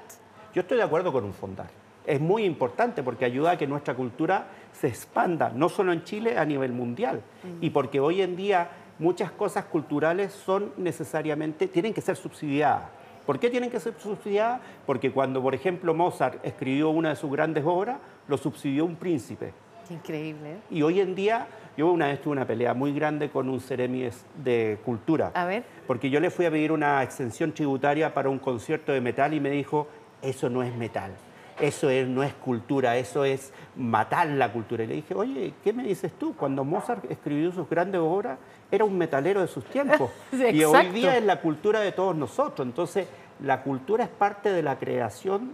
Yo 0.54 0.62
estoy 0.62 0.78
de 0.78 0.84
acuerdo 0.84 1.12
con 1.12 1.24
un 1.24 1.34
fondart. 1.34 1.70
Es 2.06 2.20
muy 2.20 2.44
importante 2.44 3.02
porque 3.02 3.24
ayuda 3.24 3.52
a 3.52 3.58
que 3.58 3.66
nuestra 3.66 3.94
cultura 3.94 4.46
se 4.72 4.88
expanda, 4.88 5.50
no 5.50 5.68
solo 5.68 5.92
en 5.92 6.04
Chile, 6.04 6.38
a 6.38 6.44
nivel 6.44 6.72
mundial. 6.72 7.22
Mm. 7.42 7.64
Y 7.64 7.70
porque 7.70 8.00
hoy 8.00 8.22
en 8.22 8.36
día 8.36 8.68
muchas 8.98 9.32
cosas 9.32 9.64
culturales 9.64 10.32
son 10.32 10.72
necesariamente, 10.76 11.66
tienen 11.66 11.92
que 11.92 12.00
ser 12.00 12.16
subsidiadas 12.16 12.84
¿Por 13.26 13.38
qué 13.38 13.50
tienen 13.50 13.70
que 13.70 13.80
ser 13.80 13.94
subsidiadas? 13.98 14.60
Porque 14.86 15.10
cuando, 15.10 15.42
por 15.42 15.54
ejemplo, 15.54 15.94
Mozart 15.94 16.44
escribió 16.44 16.90
una 16.90 17.10
de 17.10 17.16
sus 17.16 17.30
grandes 17.30 17.64
obras, 17.66 17.98
lo 18.28 18.36
subsidió 18.36 18.84
un 18.84 18.96
príncipe. 18.96 19.52
increíble. 19.90 20.58
Y 20.70 20.82
hoy 20.82 21.00
en 21.00 21.14
día, 21.14 21.46
yo 21.76 21.90
una 21.90 22.06
vez 22.06 22.20
tuve 22.20 22.32
una 22.32 22.46
pelea 22.46 22.74
muy 22.74 22.92
grande 22.92 23.30
con 23.30 23.48
un 23.48 23.60
Ceremies 23.60 24.24
de 24.42 24.78
cultura. 24.84 25.30
A 25.34 25.44
ver. 25.44 25.64
Porque 25.86 26.10
yo 26.10 26.20
le 26.20 26.30
fui 26.30 26.46
a 26.46 26.50
pedir 26.50 26.72
una 26.72 27.02
extensión 27.02 27.52
tributaria 27.52 28.12
para 28.12 28.28
un 28.28 28.38
concierto 28.38 28.92
de 28.92 29.00
metal 29.00 29.34
y 29.34 29.40
me 29.40 29.50
dijo, 29.50 29.88
eso 30.22 30.48
no 30.48 30.62
es 30.62 30.74
metal. 30.74 31.12
Eso 31.60 31.88
no 32.06 32.22
es 32.22 32.34
cultura, 32.34 32.96
eso 32.96 33.24
es 33.24 33.52
matar 33.76 34.26
la 34.28 34.52
cultura. 34.52 34.84
Y 34.84 34.86
le 34.86 34.94
dije, 34.94 35.14
oye, 35.14 35.54
¿qué 35.62 35.72
me 35.72 35.84
dices 35.84 36.12
tú? 36.18 36.34
Cuando 36.34 36.64
Mozart 36.64 37.10
escribió 37.10 37.52
sus 37.52 37.68
grandes 37.68 38.00
obras, 38.00 38.38
era 38.70 38.84
un 38.84 38.98
metalero 38.98 39.40
de 39.40 39.46
sus 39.46 39.64
tiempos. 39.64 40.10
y 40.32 40.64
hoy 40.64 40.88
día 40.88 41.16
es 41.16 41.24
la 41.24 41.40
cultura 41.40 41.80
de 41.80 41.92
todos 41.92 42.16
nosotros. 42.16 42.66
Entonces, 42.66 43.06
la 43.40 43.62
cultura 43.62 44.04
es 44.04 44.10
parte 44.10 44.50
de 44.52 44.62
la 44.62 44.78
creación 44.78 45.52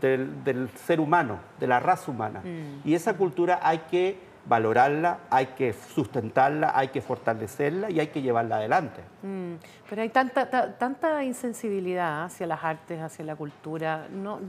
del, 0.00 0.70
ser 0.74 1.00
humano, 1.00 1.38
de 1.60 1.66
la 1.66 1.80
raza 1.80 2.10
humana. 2.10 2.40
Mm. 2.40 2.88
Y 2.88 2.94
esa 2.94 3.14
cultura 3.14 3.60
hay 3.62 3.78
que 3.90 4.32
valorarla, 4.46 5.20
hay 5.30 5.46
que 5.46 5.72
sustentarla, 5.72 6.72
hay 6.74 6.88
que 6.88 7.00
fortalecerla 7.00 7.90
y 7.90 8.00
hay 8.00 8.08
que 8.08 8.22
llevarla 8.22 8.56
adelante. 8.56 9.02
Mm. 9.22 9.54
Pero 9.88 10.02
hay 10.02 10.08
tanta, 10.08 10.78
tanta 10.78 11.22
insensibilidad 11.24 12.24
hacia 12.24 12.46
las 12.46 12.64
artes, 12.64 13.00
hacia 13.00 13.24
la 13.24 13.36
cultura, 13.36 14.08
no, 14.10 14.40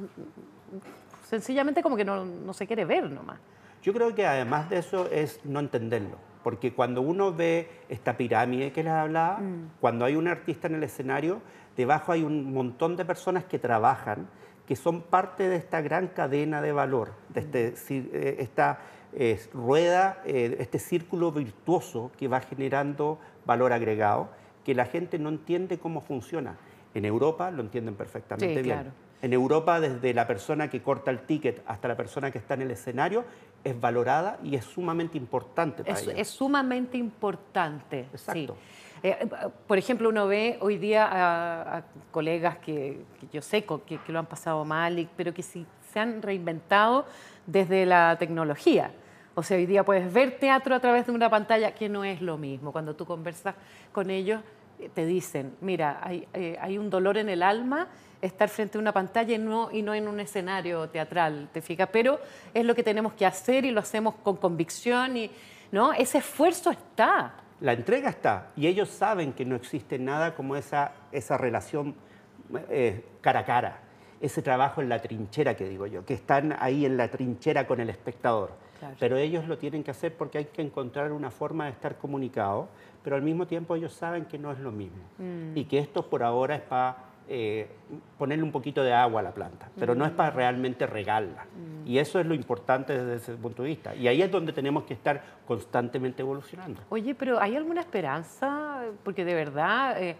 sencillamente 1.23 1.81
como 1.81 1.95
que 1.95 2.05
no, 2.05 2.25
no 2.25 2.53
se 2.53 2.67
quiere 2.67 2.85
ver 2.85 3.09
nomás. 3.09 3.39
Yo 3.83 3.93
creo 3.93 4.15
que 4.15 4.25
además 4.25 4.69
de 4.69 4.77
eso 4.77 5.09
es 5.11 5.41
no 5.43 5.59
entenderlo 5.59 6.17
Porque 6.41 6.73
cuando 6.73 7.01
uno 7.01 7.33
ve 7.33 7.69
esta 7.89 8.15
pirámide 8.15 8.71
que 8.71 8.81
les 8.81 8.93
hablaba, 8.93 9.41
cuando 9.81 10.05
hay 10.05 10.15
un 10.15 10.29
artista 10.29 10.67
en 10.67 10.75
el 10.75 10.83
escenario, 10.83 11.41
debajo 11.75 12.13
hay 12.13 12.23
un 12.23 12.53
montón 12.53 12.95
de 12.95 13.03
personas 13.03 13.43
que 13.43 13.59
trabajan, 13.59 14.27
que 14.65 14.75
son 14.77 15.01
parte 15.01 15.49
de 15.49 15.57
esta 15.57 15.81
gran 15.81 16.07
cadena 16.07 16.61
de 16.61 16.71
valor, 16.71 17.11
de 17.29 17.41
este, 17.41 17.73
eh, 18.13 18.37
esta 18.39 18.79
eh, 19.13 19.39
rueda, 19.53 20.21
eh, 20.25 20.55
este 20.59 20.79
círculo 20.79 21.31
virtuoso 21.31 22.11
que 22.17 22.27
va 22.27 22.39
generando 22.39 23.19
valor 23.45 23.73
agregado, 23.73 24.29
que 24.63 24.73
la 24.73 24.85
gente 24.85 25.19
no 25.19 25.29
entiende 25.29 25.77
cómo 25.77 25.99
funciona. 25.99 26.55
En 26.93 27.05
Europa 27.05 27.51
lo 27.51 27.61
entienden 27.61 27.95
perfectamente 27.95 28.61
bien. 28.61 28.93
En 29.23 29.31
Europa, 29.31 29.79
desde 29.79 30.13
la 30.13 30.27
persona 30.27 30.69
que 30.69 30.81
corta 30.81 31.09
el 31.09 31.21
ticket 31.21 31.63
hasta 31.65 31.87
la 31.87 31.95
persona 31.95 32.29
que 32.29 32.39
está 32.39 32.55
en 32.55 32.63
el 32.63 32.71
escenario, 32.71 33.23
es 33.63 33.79
valorada 33.79 34.37
y 34.43 34.55
es 34.55 34.65
sumamente 34.65 35.17
importante 35.17 35.81
para 35.81 35.97
es, 35.97 36.07
Es 36.09 36.27
sumamente 36.27 36.97
importante. 36.97 38.01
Exacto. 38.11 38.57
Eh, 39.01 39.25
por 39.65 39.77
ejemplo, 39.77 40.09
uno 40.09 40.27
ve 40.27 40.57
hoy 40.59 40.77
día 40.77 41.07
a, 41.09 41.83
colegas 42.11 42.57
que, 42.57 43.05
yo 43.31 43.41
sé 43.41 43.63
que, 43.63 43.97
que, 43.97 44.11
lo 44.11 44.19
han 44.19 44.25
pasado 44.25 44.65
mal, 44.65 45.09
pero 45.15 45.33
que 45.33 45.41
sí 45.41 45.65
se 45.93 46.01
han 46.01 46.21
reinventado 46.21 47.05
desde 47.47 47.85
la 47.85 48.17
tecnología. 48.19 48.91
O 49.35 49.41
sea, 49.41 49.55
hoy 49.55 49.65
día 49.65 49.85
puedes 49.85 50.11
ver 50.11 50.37
teatro 50.37 50.75
a 50.75 50.81
través 50.81 51.05
de 51.05 51.13
una 51.13 51.29
pantalla, 51.29 51.73
que 51.73 51.87
no 51.87 52.03
es 52.03 52.21
lo 52.21 52.37
mismo. 52.37 52.73
Cuando 52.73 52.93
tú 52.93 53.05
conversas 53.05 53.55
con 53.93 54.09
ellos, 54.09 54.41
eh, 54.79 54.89
te 54.93 55.05
dicen, 55.05 55.55
mira, 55.61 56.01
hay, 56.01 56.27
eh, 56.33 56.57
hay 56.59 56.77
un 56.77 56.89
dolor 56.89 57.17
en 57.17 57.29
el 57.29 57.41
alma 57.41 57.87
estar 58.25 58.49
frente 58.49 58.77
a 58.77 58.81
una 58.81 58.91
pantalla 58.91 59.35
y 59.35 59.37
no, 59.37 59.69
y 59.71 59.81
no 59.81 59.93
en 59.93 60.07
un 60.07 60.19
escenario 60.19 60.89
teatral, 60.89 61.49
¿te 61.51 61.61
fijas? 61.61 61.89
Pero 61.91 62.19
es 62.53 62.65
lo 62.65 62.73
que 62.73 62.83
tenemos 62.83 63.13
que 63.13 63.25
hacer 63.25 63.65
y 63.65 63.71
lo 63.71 63.79
hacemos 63.79 64.15
con 64.15 64.37
convicción 64.37 65.17
y, 65.17 65.31
¿no? 65.71 65.93
Ese 65.93 66.19
esfuerzo 66.19 66.71
está 66.71 67.35
la 67.63 67.71
entrega 67.71 68.09
está 68.09 68.49
y 68.57 68.67
ellos 68.67 68.89
saben 68.89 69.31
que 69.31 69.45
no 69.45 69.55
existe 69.55 69.97
nada 69.97 70.35
como 70.35 70.57
esa, 70.57 70.91
esa 71.13 71.37
relación 71.37 71.95
eh, 72.69 73.05
cara 73.21 73.39
a 73.39 73.45
cara, 73.45 73.79
ese 74.19 74.41
trabajo 74.41 74.81
en 74.81 74.89
la 74.89 75.01
trinchera 75.01 75.55
que 75.55 75.69
digo 75.69 75.87
yo, 75.87 76.05
que 76.05 76.13
están 76.13 76.57
ahí 76.59 76.85
en 76.85 76.97
la 76.97 77.07
trinchera 77.09 77.65
con 77.65 77.79
el 77.79 77.89
espectador. 77.89 78.51
Pero 78.99 79.15
ellos 79.15 79.47
lo 79.47 79.57
tienen 79.57 79.81
que 79.81 79.91
hacer 79.91 80.13
porque 80.17 80.39
hay 80.39 80.45
que 80.45 80.61
encontrar 80.61 81.13
una 81.13 81.31
forma 81.31 81.65
de 81.65 81.71
estar 81.71 81.97
comunicado, 81.97 82.67
pero 83.01 83.15
al 83.15 83.21
mismo 83.21 83.47
tiempo 83.47 83.77
ellos 83.77 83.93
saben 83.93 84.25
que 84.25 84.37
no 84.37 84.51
es 84.51 84.59
lo 84.59 84.73
mismo 84.73 85.01
mm. 85.17 85.55
y 85.55 85.63
que 85.63 85.79
esto 85.79 86.09
por 86.09 86.21
ahora 86.21 86.55
es 86.55 86.61
para 86.63 86.97
eh, 87.27 87.67
ponerle 88.17 88.43
un 88.43 88.51
poquito 88.51 88.83
de 88.83 88.93
agua 88.93 89.21
a 89.21 89.23
la 89.23 89.33
planta, 89.33 89.69
pero 89.77 89.95
no 89.95 90.05
es 90.05 90.11
para 90.11 90.31
realmente 90.31 90.85
regarla. 90.85 91.45
Mm. 91.45 91.87
Y 91.87 91.97
eso 91.97 92.19
es 92.19 92.25
lo 92.25 92.33
importante 92.33 92.93
desde 92.97 93.15
ese 93.15 93.33
punto 93.33 93.63
de 93.63 93.69
vista. 93.69 93.95
Y 93.95 94.07
ahí 94.07 94.21
es 94.21 94.31
donde 94.31 94.53
tenemos 94.53 94.83
que 94.83 94.93
estar 94.93 95.21
constantemente 95.45 96.21
evolucionando. 96.21 96.81
Oye, 96.89 97.15
pero 97.15 97.39
¿hay 97.39 97.55
alguna 97.55 97.81
esperanza? 97.81 98.81
Porque 99.03 99.25
de 99.25 99.33
verdad, 99.33 100.01
eh, 100.01 100.15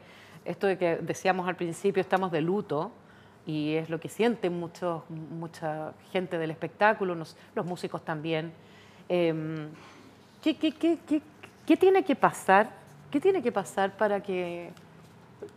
esto 0.46 0.68
de 0.68 0.78
que 0.78 0.98
decíamos 0.98 1.48
al 1.48 1.56
principio, 1.56 2.02
estamos 2.02 2.32
de 2.32 2.42
luto, 2.42 2.92
y 3.46 3.74
es 3.74 3.90
lo 3.90 4.00
que 4.00 4.08
sienten 4.08 4.58
muchos, 4.58 5.04
mucha 5.10 5.94
gente 6.12 6.38
del 6.38 6.52
espectáculo, 6.52 7.16
los, 7.16 7.36
músicos 7.66 8.04
también. 8.06 8.54
Em, 9.10 9.68
¿qué, 10.42 10.56
qué, 10.56 10.72
qué, 10.72 11.22
¿Qué 11.66 11.78
tiene 11.78 12.04
que 12.04 12.16
pasar? 12.16 12.70
¿Qué 13.10 13.22
tiene 13.22 13.42
que 13.42 13.52
pasar 13.52 13.96
para 13.96 14.22
que 14.22 14.72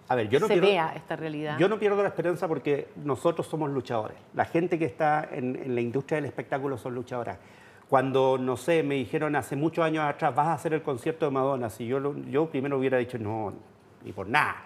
a 0.09 0.14
ver, 0.14 0.28
yo 0.28 0.40
no 0.40 0.47
se 0.47 0.61
vea 0.61 0.93
esta 0.95 1.16
realidad. 1.16 1.59
Yo 1.59 1.69
no 1.69 1.78
pierdo 1.78 2.02
la 2.02 2.09
esperanza 2.09 2.49
porque 2.49 2.88
nosotros 2.97 3.47
somos 3.47 3.71
luchadores. 3.71 4.16
La 4.35 4.45
gente 4.45 4.78
que 4.78 4.85
está 4.85 5.28
en, 5.31 5.75
la 5.75 5.81
industria 5.81 6.16
del 6.16 6.26
espectáculo 6.26 6.78
son 6.78 6.95
luchadoras. 6.95 7.38
Cuando, 7.88 8.37
no 8.38 8.57
sé, 8.57 8.83
me 8.83 8.97
dijeron 8.97 9.37
hace 9.37 9.55
muchos 9.55 9.85
años 9.85 10.05
atrás, 10.05 10.35
vas 10.35 10.49
a 10.49 10.52
hacer 10.55 10.75
el 10.75 10.83
concierto 10.83 11.25
de 11.25 11.31
Madonna, 11.31 11.71
si 11.71 11.87
yo, 11.87 12.16
yo 12.28 12.50
primero 12.50 12.78
hubiera 12.78 12.99
dicho, 12.99 13.16
no, 13.19 13.52
y 14.06 14.12
por 14.12 14.28
nada. 14.28 14.56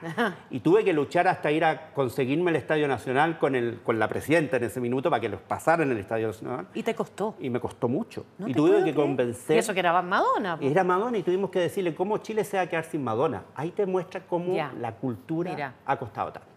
Y 0.51 0.61
tuve 0.61 0.85
que 0.85 0.93
luchar 0.93 1.27
hasta 1.27 1.51
ir 1.51 1.65
a 1.65 1.93
conseguirme 1.93 2.51
el 2.51 2.57
Estadio 2.57 2.87
Nacional 2.87 3.39
con, 3.39 3.55
el, 3.55 3.81
con 3.83 3.99
la 3.99 4.07
presidenta 4.07 4.59
en 4.59 4.65
ese 4.65 4.81
minuto 4.81 5.09
para 5.09 5.21
que 5.21 5.31
los 5.31 5.41
pasaran 5.41 5.89
en 5.89 5.97
el 5.97 6.03
Estadio 6.03 6.29
Nacional. 6.29 6.67
¿Y 6.75 6.83
te 6.83 6.95
costó? 6.95 7.35
Y 7.41 7.49
me 7.49 7.59
costó 7.59 7.89
mucho. 7.89 8.27
y 8.47 8.53
tuve 8.53 8.85
que 8.85 8.95
convencer. 8.95 9.57
¿Y 9.57 9.59
eso 9.59 9.73
que 9.73 9.81
era 9.81 10.01
Madonna? 10.03 10.59
Era 10.61 10.85
Madonna 10.85 11.17
y 11.17 11.23
tuvimos 11.23 11.51
que 11.51 11.59
decirle 11.61 11.95
cómo 11.95 12.19
Chile 12.19 12.45
se 12.45 12.59
va 12.59 12.65
a 12.65 12.67
quedar 12.67 12.85
sin 12.85 13.03
Madonna. 13.03 13.45
Ahí 13.55 13.71
te 13.71 13.87
muestra 13.87 14.21
cómo 14.21 14.55
la 14.79 14.93
cultura 14.97 15.75
ha 15.87 15.97
costado 15.97 16.33
tanto. 16.33 16.49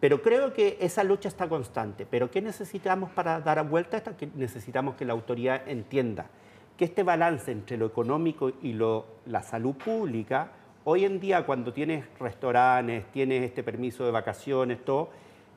Pero 0.00 0.22
creo 0.22 0.52
que 0.52 0.76
esa 0.80 1.02
lucha 1.02 1.28
está 1.28 1.48
constante. 1.48 2.06
¿Pero 2.08 2.30
qué 2.30 2.40
necesitamos 2.40 3.10
para 3.10 3.40
dar 3.40 3.66
vuelta 3.68 3.96
a 3.96 3.98
esta? 3.98 4.16
Que 4.16 4.28
necesitamos 4.34 4.94
que 4.94 5.04
la 5.04 5.12
autoridad 5.12 5.68
entienda 5.68 6.26
que 6.76 6.84
este 6.84 7.02
balance 7.02 7.50
entre 7.50 7.76
lo 7.76 7.86
económico 7.86 8.52
y 8.62 8.72
lo, 8.72 9.04
la 9.26 9.42
salud 9.42 9.74
pública 9.74 10.52
Hoy 10.90 11.04
en 11.04 11.20
día, 11.20 11.44
cuando 11.44 11.70
tienes 11.74 12.06
restaurantes, 12.18 13.04
tienes 13.12 13.42
este 13.42 13.62
permiso 13.62 14.06
de 14.06 14.10
vacaciones, 14.10 14.82
todo, 14.82 15.10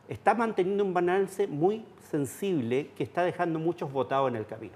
está 0.10 0.34
manteniendo 0.34 0.84
un 0.84 0.94
balance 0.94 1.48
muy 1.48 1.86
sensible 2.10 2.90
que 2.98 3.04
está 3.06 3.24
dejando 3.24 3.58
muchos 3.58 3.94
votados 3.94 4.28
en 4.28 4.36
el 4.36 4.46
camino. 4.46 4.74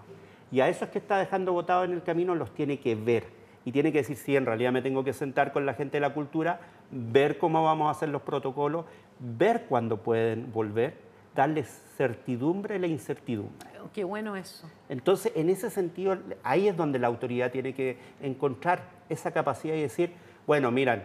Y 0.53 0.61
a 0.61 0.69
esos 0.69 0.87
que 0.87 0.99
está 0.99 1.17
dejando 1.17 1.51
votados 1.51 1.83
en 1.83 1.91
el 1.91 2.03
camino 2.03 2.35
los 2.35 2.53
tiene 2.53 2.79
que 2.79 2.95
ver. 2.95 3.25
Y 3.65 3.73
tiene 3.73 3.91
que 3.91 3.97
decir, 3.97 4.15
sí, 4.15 4.37
en 4.37 4.45
realidad 4.45 4.71
me 4.71 4.81
tengo 4.81 5.03
que 5.03 5.11
sentar 5.11 5.51
con 5.51 5.65
la 5.65 5.73
gente 5.73 5.97
de 5.97 5.99
la 5.99 6.13
cultura, 6.13 6.61
ver 6.89 7.37
cómo 7.37 7.61
vamos 7.61 7.89
a 7.89 7.91
hacer 7.91 8.07
los 8.07 8.21
protocolos, 8.21 8.85
ver 9.19 9.65
cuándo 9.67 9.97
pueden 9.97 10.53
volver, 10.53 10.93
darles 11.35 11.67
certidumbre 11.97 12.75
a 12.75 12.79
la 12.79 12.87
incertidumbre. 12.87 13.67
Qué 13.93 14.05
bueno 14.05 14.37
eso. 14.37 14.69
Entonces, 14.87 15.33
en 15.35 15.49
ese 15.49 15.69
sentido, 15.69 16.17
ahí 16.43 16.69
es 16.69 16.77
donde 16.77 16.97
la 16.97 17.07
autoridad 17.07 17.51
tiene 17.51 17.73
que 17.73 17.97
encontrar 18.21 18.83
esa 19.09 19.31
capacidad 19.31 19.75
y 19.75 19.81
decir, 19.81 20.11
bueno, 20.47 20.71
miran, 20.71 21.03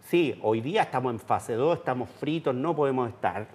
sí, 0.00 0.38
hoy 0.42 0.60
día 0.60 0.82
estamos 0.82 1.12
en 1.12 1.18
fase 1.18 1.54
2, 1.54 1.78
estamos 1.78 2.08
fritos, 2.10 2.54
no 2.54 2.74
podemos 2.74 3.08
estar, 3.08 3.46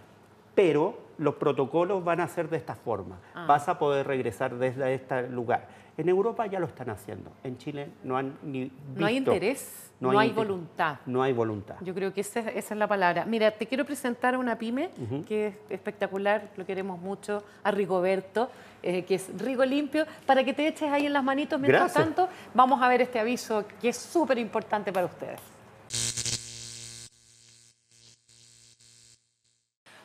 pero 0.54 0.98
los 1.18 1.36
protocolos 1.36 2.04
van 2.04 2.20
a 2.20 2.28
ser 2.28 2.50
de 2.50 2.58
esta 2.58 2.76
forma. 2.76 3.20
Ah. 3.34 3.46
Vas 3.48 3.68
a 3.70 3.78
poder 3.78 4.08
regresar 4.08 4.56
desde 4.56 4.94
este 4.94 5.30
lugar. 5.30 5.68
En 5.96 6.10
Europa 6.10 6.48
ya 6.48 6.60
lo 6.60 6.66
están 6.66 6.90
haciendo. 6.90 7.32
En 7.44 7.58
Chile 7.58 7.90
no 8.04 8.18
han 8.18 8.38
ni 8.42 8.64
visto, 8.64 8.78
No 8.96 9.06
hay 9.06 9.18
interés, 9.18 9.92
no, 10.00 10.18
hay, 10.18 10.32
voluntad. 10.32 10.98
No 11.06 11.22
hay 11.22 11.34
voluntad. 11.34 11.76
Yo 11.82 11.94
creo 11.94 12.12
que 12.12 12.22
esa, 12.22 12.40
es 12.40 12.72
la 12.72 12.88
palabra. 12.88 13.26
Mira, 13.26 13.52
te 13.52 13.68
quiero 13.68 13.86
presentar 13.86 14.34
a 14.34 14.40
una 14.40 14.58
pyme 14.58 14.90
que 15.28 15.48
es 15.48 15.56
espectacular, 15.70 16.50
lo 16.58 16.66
queremos 16.66 17.00
mucho, 17.00 17.44
a 17.64 17.70
Rigoberto, 17.70 18.50
eh, 18.82 19.06
que 19.06 19.16
es 19.16 19.30
Rigo 19.40 19.64
Limpio, 19.64 20.06
para 20.26 20.44
que 20.44 20.54
te 20.54 20.68
eches 20.68 20.92
ahí 20.92 21.06
en 21.06 21.14
las 21.14 21.24
manitos. 21.24 21.60
Mientras 21.60 21.94
tanto, 21.94 22.28
vamos 22.56 22.82
a 22.82 22.88
ver 22.88 23.02
este 23.02 23.20
aviso 23.20 23.64
que 23.80 23.90
es 23.90 23.98
súper 23.98 24.40
importante 24.40 24.92
para 24.92 25.06
ustedes. 25.06 25.53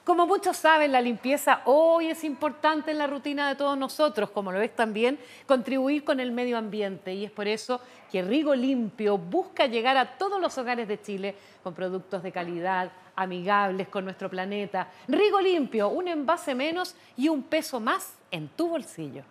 Como 0.09 0.27
muchos 0.27 0.57
saben, 0.57 0.91
la 0.91 1.03
limpieza 1.03 1.61
hoy 1.67 2.07
es 2.07 2.25
importante 2.25 2.93
en 2.93 2.97
la 2.97 3.07
rutina 3.07 3.47
de 3.47 3.57
todos 3.57 3.77
nosotros, 3.77 4.31
como 4.31 4.51
lo 4.51 4.59
es 4.63 4.75
también 4.75 5.19
contribuir 5.45 6.03
con 6.03 6.19
el 6.19 6.33
medio 6.33 6.57
ambiente. 6.57 7.13
Y 7.13 7.27
es 7.27 7.31
por 7.31 7.47
eso 7.47 7.79
que 8.11 8.23
Rigo 8.23 8.55
Limpio 8.55 9.19
busca 9.19 9.67
llegar 9.67 9.99
a 9.99 10.17
todos 10.17 10.41
los 10.41 10.57
hogares 10.57 10.89
de 10.89 10.99
Chile 10.99 11.35
con 11.63 11.75
productos 11.75 12.23
de 12.23 12.33
calidad, 12.33 12.91
amigables 13.17 13.89
con 13.89 14.07
nuestro 14.07 14.31
planeta. 14.31 14.89
Rigo 15.09 15.43
Limpio, 15.43 15.91
un 15.91 16.09
envase 16.09 16.55
menos 16.55 16.97
y 17.15 17.29
un 17.29 17.43
peso 17.43 17.79
más 17.79 18.15
en 18.31 18.49
tu 18.49 18.71
bolsillo. 18.71 19.25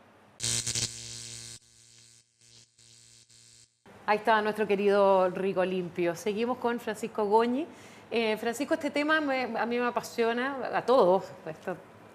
Ahí 4.06 4.20
está 4.20 4.40
nuestro 4.44 4.68
querido 4.68 5.32
Rigo 5.32 5.66
Limpio. 5.66 6.16
Seguimos 6.16 6.60
con 6.60 6.80
Francisco 6.80 7.26
Goñi 7.26 7.66
eh, 8.12 8.38
Francisco, 8.38 8.74
este 8.74 8.90
tema 8.90 9.18
a 9.18 9.66
mí 9.66 9.80
me 9.80 9.86
apasiona, 9.86 10.58
a 10.74 10.82
todos, 10.82 11.26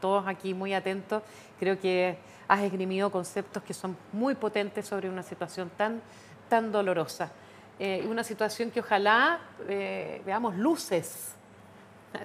todos 0.00 0.26
aquí 0.26 0.54
muy 0.54 0.74
atentos. 0.74 1.22
Creo 1.58 1.78
que 1.78 2.16
has 2.48 2.60
esgrimido 2.60 3.10
conceptos 3.10 3.62
que 3.62 3.74
son 3.74 3.96
muy 4.12 4.34
potentes 4.34 4.86
sobre 4.86 5.08
una 5.08 5.22
situación 5.22 5.70
tan, 5.76 6.00
tan 6.48 6.72
dolorosa. 6.72 7.30
Eh, 7.78 8.06
una 8.08 8.24
situación 8.24 8.70
que 8.70 8.80
ojalá 8.80 9.40
eh, 9.68 10.22
veamos 10.26 10.56
luces, 10.56 11.34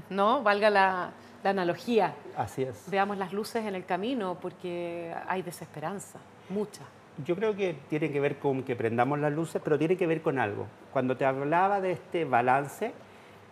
¿no? 0.09 0.43
Valga 0.43 0.69
la, 0.69 1.11
la 1.43 1.49
analogía. 1.49 2.13
Así 2.35 2.63
es. 2.63 2.83
Veamos 2.89 3.17
las 3.17 3.33
luces 3.33 3.65
en 3.65 3.75
el 3.75 3.85
camino 3.85 4.37
porque 4.41 5.13
hay 5.27 5.41
desesperanza, 5.41 6.19
mucha. 6.49 6.81
Yo 7.25 7.35
creo 7.35 7.55
que 7.55 7.75
tiene 7.89 8.11
que 8.11 8.19
ver 8.19 8.37
con 8.37 8.63
que 8.63 8.75
prendamos 8.75 9.17
las 9.19 9.31
luces, 9.31 9.61
pero 9.63 9.79
tiene 9.79 9.97
que 9.97 10.05
ver 10.05 10.21
con 10.21 10.37
algo. 10.37 10.67
Cuando 10.93 11.17
te 11.17 11.25
hablaba 11.25 11.81
de 11.81 11.93
este 11.93 12.25
balance, 12.25 12.93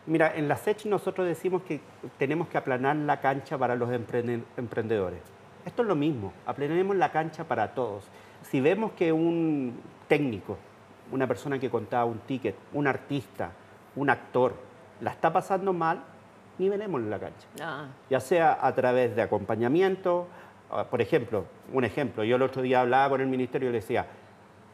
Mira, 0.08 0.36
en 0.36 0.48
la 0.48 0.56
SECH 0.56 0.86
nosotros 0.86 1.28
decimos 1.28 1.64
que 1.64 1.82
tenemos 2.18 2.48
que 2.48 2.58
aplanar 2.58 2.96
la 2.96 3.20
cancha 3.20 3.58
para 3.58 3.76
los 3.76 3.90
emprendedores. 3.92 5.22
Esto 5.66 5.82
es 5.82 5.88
lo 5.88 5.96
mismo, 5.96 6.32
aplanemos 6.46 6.96
la 6.96 7.12
cancha 7.12 7.44
para 7.44 7.74
todos. 7.74 8.04
Si 8.44 8.62
vemos 8.62 8.92
que 8.92 9.12
un 9.12 9.80
técnico, 10.08 10.58
una 11.12 11.28
persona 11.28 11.58
que 11.58 11.72
contaba 11.72 12.06
un 12.06 12.20
ticket, 12.20 12.56
un 12.74 12.86
artista, 12.86 13.52
un 13.96 14.12
actor, 14.12 14.54
la 15.02 15.10
está 15.10 15.34
pasando 15.34 15.74
mal, 15.74 16.04
nivelémosle 16.60 17.10
la 17.10 17.20
cancha. 17.20 17.48
Ah. 17.62 17.88
Ya 18.10 18.20
sea 18.20 18.60
a 18.62 18.76
través 18.76 19.16
de 19.16 19.24
acompañamiento, 19.24 20.28
ah, 20.70 20.86
por 20.86 21.02
ejemplo, 21.02 21.46
un 21.74 21.84
ejemplo, 21.84 22.24
yo 22.24 22.36
el 22.36 22.44
otro 22.44 22.62
día 22.62 22.82
hablaba 22.82 23.10
con 23.10 23.22
el 23.22 23.28
ministerio 23.28 23.70
y 23.70 23.72
le 23.72 23.80
decía, 23.80 24.06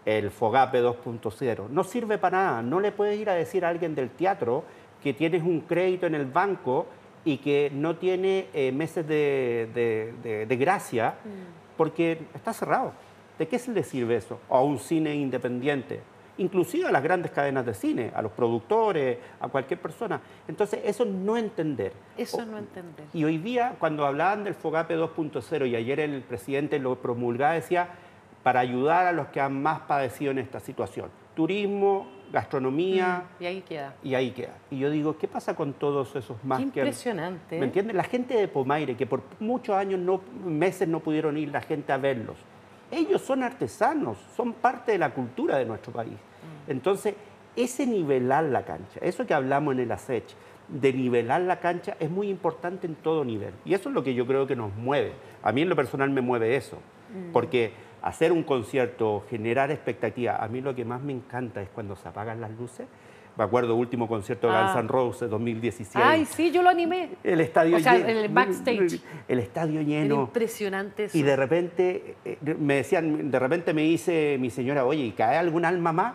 el 0.05 0.31
Fogape 0.31 0.81
2.0. 0.81 1.69
No 1.69 1.83
sirve 1.83 2.17
para 2.17 2.37
nada. 2.37 2.61
No 2.61 2.79
le 2.79 2.91
puedes 2.91 3.19
ir 3.19 3.29
a 3.29 3.33
decir 3.33 3.65
a 3.65 3.69
alguien 3.69 3.95
del 3.95 4.09
teatro 4.09 4.63
que 5.01 5.13
tienes 5.13 5.43
un 5.43 5.61
crédito 5.61 6.05
en 6.05 6.15
el 6.15 6.25
banco 6.25 6.87
y 7.23 7.37
que 7.37 7.71
no 7.73 7.95
tiene 7.97 8.47
eh, 8.53 8.71
meses 8.71 9.07
de, 9.07 10.57
gracia 10.59 11.15
mm. 11.23 11.77
porque 11.77 12.21
está 12.33 12.53
cerrado. 12.53 12.93
¿De 13.37 13.47
qué 13.47 13.59
se 13.59 13.71
le 13.71 13.83
sirve 13.83 14.17
eso? 14.17 14.39
O 14.49 14.57
a 14.57 14.63
un 14.63 14.79
cine 14.79 15.15
independiente, 15.15 16.01
inclusive 16.37 16.87
a 16.87 16.91
las 16.91 17.01
grandes 17.01 17.31
cadenas 17.31 17.65
de 17.65 17.73
cine, 17.73 18.11
a 18.13 18.21
los 18.21 18.31
productores, 18.31 19.17
a 19.39 19.47
cualquier 19.47 19.79
persona. 19.79 20.21
Entonces, 20.47 20.81
eso 20.83 21.05
no 21.05 21.37
entender. 21.37 21.93
Eso 22.17 22.45
no 22.45 22.57
entender. 22.57 23.05
Y 23.13 23.23
hoy 23.23 23.37
día, 23.37 23.75
cuando 23.79 24.05
hablaban 24.05 24.43
del 24.43 24.53
FOGAPE 24.53 24.97
2.0 24.97 25.69
y 25.69 25.75
ayer 25.75 25.99
el 25.99 26.21
presidente 26.21 26.77
lo 26.77 27.01
promulgaba, 27.01 27.53
decía, 27.53 27.89
para 28.43 28.59
ayudar 28.59 29.07
a 29.07 29.11
los 29.11 29.27
que 29.27 29.41
han 29.41 29.61
más 29.61 29.81
padecido 29.81 30.31
en 30.31 30.39
esta 30.39 30.59
situación. 30.59 31.09
Turismo, 31.35 32.07
gastronomía. 32.31 33.25
Mm, 33.39 33.43
y 33.43 33.45
ahí 33.45 33.61
queda. 33.61 33.95
Y 34.03 34.15
ahí 34.15 34.31
queda. 34.31 34.55
Y 34.69 34.79
yo 34.79 34.89
digo, 34.89 35.17
¿qué 35.17 35.27
pasa 35.27 35.55
con 35.55 35.73
todos 35.73 36.15
esos 36.15 36.43
más 36.43 36.59
Qué 36.59 36.65
impresionante. 36.65 37.59
¿Me 37.59 37.65
entiendes? 37.65 37.95
La 37.95 38.03
gente 38.03 38.35
de 38.35 38.47
Pomaire, 38.47 38.95
que 38.95 39.05
por 39.05 39.21
muchos 39.39 39.75
años, 39.75 39.99
no, 39.99 40.21
meses 40.45 40.87
no 40.87 40.99
pudieron 40.99 41.37
ir 41.37 41.49
la 41.49 41.61
gente 41.61 41.91
a 41.91 41.97
verlos. 41.97 42.37
Ellos 42.89 43.21
son 43.21 43.43
artesanos, 43.43 44.17
son 44.35 44.53
parte 44.53 44.91
de 44.93 44.97
la 44.97 45.11
cultura 45.11 45.57
de 45.57 45.65
nuestro 45.65 45.93
país. 45.93 46.13
Mm. 46.13 46.71
Entonces, 46.71 47.15
ese 47.55 47.85
nivelar 47.85 48.45
la 48.45 48.63
cancha, 48.63 48.99
eso 49.01 49.25
que 49.25 49.33
hablamos 49.33 49.73
en 49.73 49.81
el 49.81 49.91
ASECH, 49.91 50.35
de 50.67 50.93
nivelar 50.93 51.41
la 51.41 51.59
cancha 51.59 51.97
es 51.99 52.09
muy 52.09 52.29
importante 52.29 52.87
en 52.87 52.95
todo 52.95 53.25
nivel. 53.25 53.53
Y 53.65 53.73
eso 53.73 53.89
es 53.89 53.95
lo 53.95 54.03
que 54.03 54.13
yo 54.13 54.25
creo 54.25 54.47
que 54.47 54.55
nos 54.55 54.73
mueve. 54.75 55.13
A 55.43 55.51
mí 55.51 55.61
en 55.61 55.69
lo 55.69 55.75
personal 55.75 56.09
me 56.09 56.21
mueve 56.21 56.55
eso. 56.55 56.77
Mm. 57.13 57.31
Porque 57.33 57.73
hacer 58.01 58.31
un 58.31 58.43
concierto, 58.43 59.23
generar 59.29 59.71
expectativa. 59.71 60.37
A 60.37 60.47
mí 60.47 60.61
lo 60.61 60.75
que 60.75 60.85
más 60.85 61.01
me 61.01 61.13
encanta 61.13 61.61
es 61.61 61.69
cuando 61.69 61.95
se 61.95 62.07
apagan 62.07 62.41
las 62.41 62.51
luces. 62.51 62.87
Me 63.37 63.45
acuerdo, 63.45 63.75
último 63.75 64.09
concierto 64.09 64.47
de 64.47 64.53
Guns 64.53 64.71
ah. 64.75 64.79
N' 64.79 64.87
Roses 64.89 65.29
2017. 65.29 65.97
Ay, 66.05 66.25
sí, 66.25 66.51
yo 66.51 66.61
lo 66.61 66.69
animé. 66.69 67.11
El 67.23 67.39
estadio 67.39 67.77
lleno. 67.77 67.91
O 67.91 67.97
sea, 67.97 68.09
el 68.09 68.29
backstage. 68.29 69.01
El 69.27 69.39
estadio 69.39 69.81
lleno. 69.81 70.23
impresionante 70.23 71.05
eso. 71.05 71.17
Y 71.17 71.21
de 71.21 71.35
repente, 71.37 72.15
eh, 72.25 72.37
me 72.59 72.75
decían, 72.75 73.31
de 73.31 73.39
repente 73.39 73.73
me 73.73 73.83
dice 73.83 74.37
mi 74.39 74.49
señora, 74.49 74.85
oye, 74.85 75.03
¿y 75.05 75.11
cae 75.11 75.37
algún 75.37 75.63
alma 75.63 75.93
más? 75.93 76.13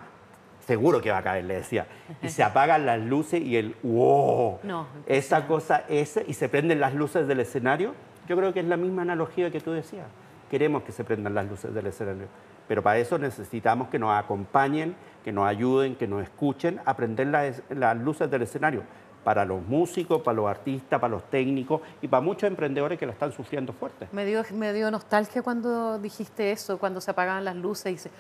Seguro 0.67 1.01
que 1.01 1.11
va 1.11 1.19
a 1.19 1.23
caer, 1.23 1.45
le 1.45 1.55
decía. 1.55 1.87
Y 2.23 2.29
se 2.29 2.43
apagan 2.43 2.85
las 2.85 3.01
luces 3.01 3.41
y 3.41 3.57
el 3.57 3.77
wow. 3.83 4.59
No, 4.65 4.89
esa 5.07 5.47
cosa, 5.47 5.85
esa, 5.89 6.23
y 6.27 6.35
se 6.35 6.49
prenden 6.49 6.81
las 6.81 6.93
luces 6.93 7.27
del 7.27 7.41
escenario. 7.41 7.95
Yo 8.29 8.37
creo 8.37 8.53
que 8.53 8.61
es 8.61 8.67
la 8.67 8.77
misma 8.77 9.03
analogía 9.03 9.51
que 9.51 9.61
tú 9.61 9.71
decías 9.71 10.07
queremos 10.51 10.83
que 10.83 10.93
se 10.93 11.05
prendan 11.05 11.35
las 11.35 11.49
luces 11.49 11.75
del 11.75 11.87
escenario. 11.87 12.29
Pero 12.69 12.83
para 12.83 12.99
eso 12.99 13.19
necesitamos 13.19 13.89
que 13.89 13.99
nos 13.99 14.17
acompañen, 14.17 14.97
que 15.25 15.33
nos 15.33 15.47
ayuden, 15.47 15.97
que 15.97 16.07
nos 16.07 16.23
escuchen 16.23 16.81
a 16.85 16.97
prender 16.97 17.29
las, 17.71 17.97
luces 17.97 18.31
del 18.31 18.43
escenario. 18.43 18.83
Para 19.25 19.45
los 19.45 19.61
músicos, 19.63 20.23
para 20.23 20.37
los 20.37 20.49
artistas, 20.49 21.01
para 21.01 21.11
los 21.11 21.29
técnicos 21.29 21.81
y 22.01 22.07
para 22.07 22.21
muchos 22.21 22.49
emprendedores 22.49 22.97
que 22.97 23.07
la 23.07 23.13
están 23.13 23.33
sufriendo 23.33 23.73
fuerte. 23.73 24.07
Me 24.13 24.25
dio, 24.25 24.45
me 24.53 24.73
dio 24.73 24.89
nostalgia 24.89 25.43
cuando 25.43 25.99
dijiste 25.99 26.53
eso, 26.53 26.79
cuando 26.79 27.01
se 27.01 27.11
apagaban 27.11 27.45
las 27.45 27.57
luces 27.57 27.87
y 27.87 27.91
dice, 27.91 28.11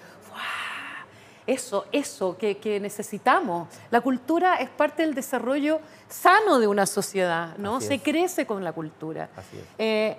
eso, 1.47 1.87
eso 1.92 2.37
que, 2.37 2.59
que, 2.59 2.80
necesitamos. 2.80 3.68
La 3.92 4.00
cultura 4.00 4.56
es 4.56 4.68
parte 4.68 5.02
del 5.02 5.14
desarrollo 5.14 5.80
sano 6.09 6.59
de 6.59 6.66
una 6.66 6.87
sociedad, 6.87 7.56
¿no? 7.56 7.80
se 7.80 8.00
crece 8.00 8.45
con 8.45 8.64
la 8.64 8.73
cultura. 8.73 9.28
Así 9.37 9.59
es. 9.59 9.64
Eh, 9.78 10.16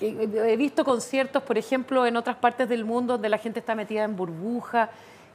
He 0.00 0.56
visto 0.56 0.84
conciertos, 0.84 1.42
por 1.42 1.58
ejemplo, 1.58 2.06
en 2.06 2.16
otras 2.16 2.36
partes 2.36 2.68
del 2.68 2.84
mundo 2.84 3.14
donde 3.14 3.28
la 3.28 3.38
gente 3.38 3.60
está 3.60 3.74
metida 3.74 4.04
en 4.04 4.16
burbuja. 4.16 4.90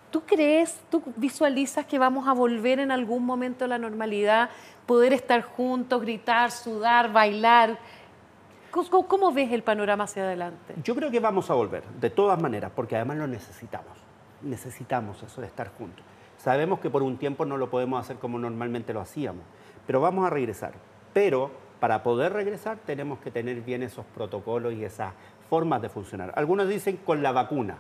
¿Tú 0.10 0.22
crees, 0.22 0.80
tú 0.90 1.04
visualizas 1.18 1.86
que 1.86 2.00
vamos 2.00 2.28
a 2.28 2.34
volver 2.34 2.80
en 2.80 2.92
algún 2.92 3.26
momento 3.26 3.66
a 3.66 3.68
la 3.68 3.78
normalidad, 3.78 4.50
poder 4.86 5.14
estar 5.14 5.42
juntos, 5.42 6.02
gritar, 6.02 6.52
sudar, 6.52 7.12
bailar? 7.12 7.78
¿Cómo, 8.72 9.32
ves 9.32 9.52
el 9.52 9.64
panorama 9.64 10.04
hacia 10.04 10.24
adelante? 10.24 10.74
Yo 10.84 10.96
creo 10.96 11.10
que 11.10 11.20
vamos 11.20 11.50
a 11.50 11.54
volver, 11.54 11.84
de 12.00 12.10
todas 12.10 12.42
maneras, 12.42 12.72
porque 12.76 12.96
además 12.96 13.18
lo 13.18 13.28
necesitamos. 13.28 13.98
Necesitamos 14.42 15.22
eso 15.24 15.42
de 15.42 15.48
estar 15.48 15.70
juntos. 15.78 16.04
Sabemos 16.38 16.80
que 16.80 16.90
por 16.90 17.02
un 17.02 17.18
tiempo 17.18 17.46
no 17.46 17.58
lo 17.58 17.70
podemos 17.70 18.00
hacer 18.00 18.18
como 18.18 18.38
normalmente 18.38 18.94
lo 18.94 19.00
hacíamos, 19.00 19.44
pero 19.88 20.02
vamos 20.02 20.26
a 20.28 20.30
regresar. 20.30 20.74
Pero 21.14 21.52
para 21.86 22.02
poder 22.02 22.34
regresar 22.34 22.80
tenemos 22.84 23.20
que 23.20 23.30
tener 23.30 23.62
bien 23.62 23.84
esos 23.84 24.04
protocolos 24.08 24.74
y 24.74 24.84
esas 24.84 25.14
formas 25.52 25.84
de 25.84 25.90
funcionar. 25.90 26.34
Algunos 26.36 26.68
dicen 26.68 26.98
con 26.98 27.22
la 27.22 27.32
vacuna. 27.32 27.78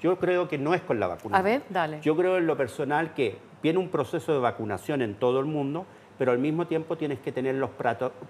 Yo 0.00 0.18
creo 0.18 0.48
que 0.48 0.56
no 0.56 0.72
es 0.72 0.80
con 0.80 0.98
la 0.98 1.06
vacuna. 1.06 1.36
A 1.36 1.42
ver, 1.42 1.62
dale. 1.68 2.00
Yo 2.00 2.16
creo 2.16 2.38
en 2.38 2.46
lo 2.46 2.56
personal 2.56 3.12
que 3.12 3.36
viene 3.62 3.78
un 3.78 3.90
proceso 3.90 4.32
de 4.32 4.38
vacunación 4.38 5.02
en 5.02 5.16
todo 5.16 5.38
el 5.38 5.44
mundo, 5.44 5.84
pero 6.16 6.32
al 6.32 6.38
mismo 6.38 6.66
tiempo 6.66 6.96
tienes 6.96 7.18
que 7.18 7.30
tener 7.30 7.56
los 7.56 7.68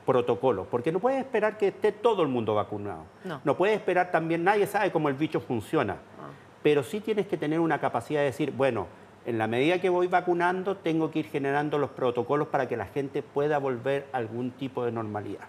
protocolos, 0.05 0.67
porque 0.69 0.91
no 0.91 0.99
puedes 0.99 1.21
esperar 1.21 1.57
que 1.57 1.69
esté 1.69 1.93
todo 1.93 2.23
el 2.23 2.29
mundo 2.29 2.57
vacunado. 2.57 3.05
No, 3.23 3.41
no 3.45 3.57
puedes 3.57 3.77
esperar 3.77 4.11
también, 4.11 4.43
nadie 4.43 4.67
sabe 4.67 4.91
cómo 4.91 5.09
el 5.09 5.15
bicho 5.15 5.39
funciona, 5.39 5.99
ah. 6.19 6.31
pero 6.65 6.83
sí 6.83 6.99
tienes 6.99 7.29
que 7.29 7.37
tener 7.37 7.61
una 7.61 7.79
capacidad 7.79 8.23
de 8.23 8.27
decir, 8.27 8.51
bueno, 8.51 8.89
en 9.25 9.39
la 9.39 9.47
medida 9.47 9.81
que 9.81 9.89
voy 9.89 10.09
vacunando, 10.09 10.77
tengo 10.77 11.11
que 11.11 11.21
ir 11.21 11.27
generando 11.27 11.79
los 11.79 11.91
protocolos 11.91 12.49
para 12.49 12.69
que 12.69 12.77
la 12.77 12.87
gente 12.87 13.23
pueda 13.23 13.59
volver 13.59 14.07
a 14.13 14.19
algún 14.19 14.51
tipo 14.53 14.85
de 14.85 14.93
normalidad. 14.93 15.45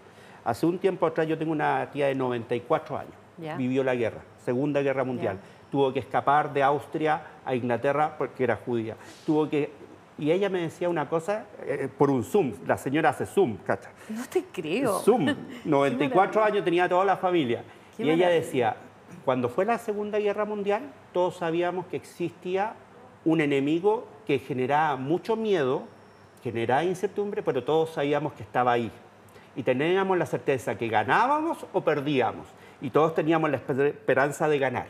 Hace 0.46 0.66
un 0.66 0.78
tiempo 0.78 1.06
atrás 1.06 1.28
yo 1.28 1.38
tengo 1.38 1.52
una 1.52 1.90
tía 1.92 2.08
de 2.08 2.16
94 2.16 2.98
años, 2.98 3.58
vivió 3.58 3.84
la 3.84 3.96
guerra, 3.96 4.22
Segunda 4.44 4.82
Guerra 4.82 5.04
Mundial. 5.04 5.40
Tuvo 5.72 5.92
que 5.92 6.00
escapar 6.00 6.54
de 6.54 6.62
Austria 6.62 7.22
a 7.46 7.56
Inglaterra 7.56 8.16
porque 8.18 8.44
era 8.44 8.58
judía. 8.58 8.96
Tuvo 9.26 9.50
que 9.50 9.72
y 10.18 10.32
ella 10.32 10.50
me 10.50 10.62
decía 10.62 10.90
una 10.90 11.10
cosa 11.10 11.46
eh, 11.66 11.90
por 11.98 12.12
un 12.12 12.24
Zoom. 12.24 12.54
La 12.68 12.78
señora 12.78 13.10
hace 13.10 13.26
Zoom, 13.26 13.58
¿cacha? 13.66 13.90
No 14.10 14.24
te 14.30 14.44
creo. 14.46 15.00
Zoom. 15.00 15.36
94 15.66 16.44
años 16.44 16.64
tenía 16.64 16.88
toda 16.88 17.04
la 17.04 17.18
familia. 17.18 17.64
y 17.98 18.10
ella 18.10 18.30
decía, 18.30 18.76
cuando 19.26 19.50
fue 19.50 19.66
la 19.66 19.78
Segunda 19.78 20.20
Guerra 20.20 20.46
Mundial, 20.46 20.84
todos 21.14 21.38
sabíamos 21.38 21.88
que 21.88 21.98
existía 21.98 22.76
un 23.26 23.42
enemigo 23.42 24.08
que 24.26 24.40
generaba 24.40 24.96
mucho 24.96 25.36
miedo, 25.36 25.84
generaba 26.44 26.84
incertidumbre, 26.84 27.44
pero 27.44 27.64
todos 27.64 27.92
sabíamos 27.92 28.34
que 28.34 28.44
estaba 28.44 28.74
ahí. 28.74 28.92
Y 29.56 29.64
teníamos 29.64 30.18
la 30.18 30.26
certeza 30.26 30.78
que 30.78 30.88
ganábamos 30.88 31.66
o 31.74 31.82
perdíamos. 31.82 32.48
Y 32.82 32.90
todos 32.90 33.14
teníamos 33.14 33.52
la 33.52 33.58
esperanza 33.58 34.48
de 34.48 34.60
ganar. 34.60 34.88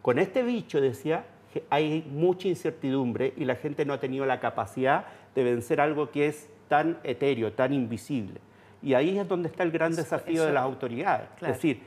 Con 0.00 0.18
este 0.18 0.42
bicho, 0.42 0.80
decía, 0.80 1.24
hay 1.70 2.06
mucha 2.10 2.48
incertidumbre 2.48 3.32
y 3.36 3.44
la 3.44 3.56
gente 3.56 3.84
no 3.84 3.94
ha 3.94 4.00
tenido 4.00 4.26
la 4.26 4.40
capacidad 4.40 5.06
de 5.34 5.44
vencer 5.44 5.80
algo 5.80 6.10
que 6.10 6.28
es 6.28 6.48
tan 6.68 6.98
etéreo, 7.04 7.52
tan 7.52 7.72
invisible. 7.72 8.40
Y 8.82 8.94
ahí 8.94 9.18
es 9.18 9.26
donde 9.26 9.48
está 9.48 9.62
el 9.62 9.70
gran 9.70 9.94
desafío 9.94 10.44
de 10.44 10.52
las 10.52 10.62
autoridades. 10.62 11.28
Es 11.40 11.48
decir, 11.48 11.82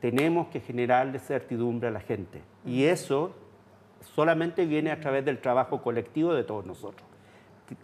tenemos 0.00 0.48
que 0.48 0.60
generarle 0.60 1.18
certidumbre 1.18 1.88
a 1.88 1.90
la 1.90 2.00
gente. 2.00 2.40
Y 2.64 2.84
eso 2.84 3.34
solamente 4.00 4.66
viene 4.66 4.90
a 4.90 5.00
través 5.00 5.24
del 5.24 5.38
trabajo 5.38 5.82
colectivo 5.82 6.34
de 6.34 6.44
todos 6.44 6.66
nosotros. 6.66 7.06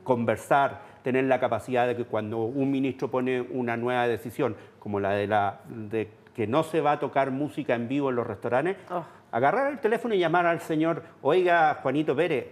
Conversar, 0.02 0.81
tener 1.02 1.24
la 1.24 1.38
capacidad 1.38 1.87
de 1.87 1.96
que 1.96 2.05
cuando 2.05 2.38
un 2.38 2.70
ministro 2.70 3.11
pone 3.11 3.40
una 3.40 3.76
nueva 3.76 4.09
decisión, 4.09 4.57
como 4.81 4.98
la 4.98 5.11
de, 5.11 5.26
la, 5.26 5.61
de 5.68 6.11
que 6.35 6.46
no 6.46 6.62
se 6.62 6.81
va 6.81 6.92
a 6.92 6.98
tocar 6.98 7.31
música 7.31 7.74
en 7.74 7.88
vivo 7.88 8.11
en 8.11 8.16
los 8.16 8.26
restaurantes, 8.26 8.76
oh. 8.90 9.05
agarrar 9.31 9.72
el 9.72 9.79
teléfono 9.79 10.14
y 10.14 10.18
llamar 10.18 10.46
al 10.46 10.61
señor, 10.61 11.02
oiga, 11.22 11.79
Juanito 11.83 12.16
Pérez, 12.16 12.48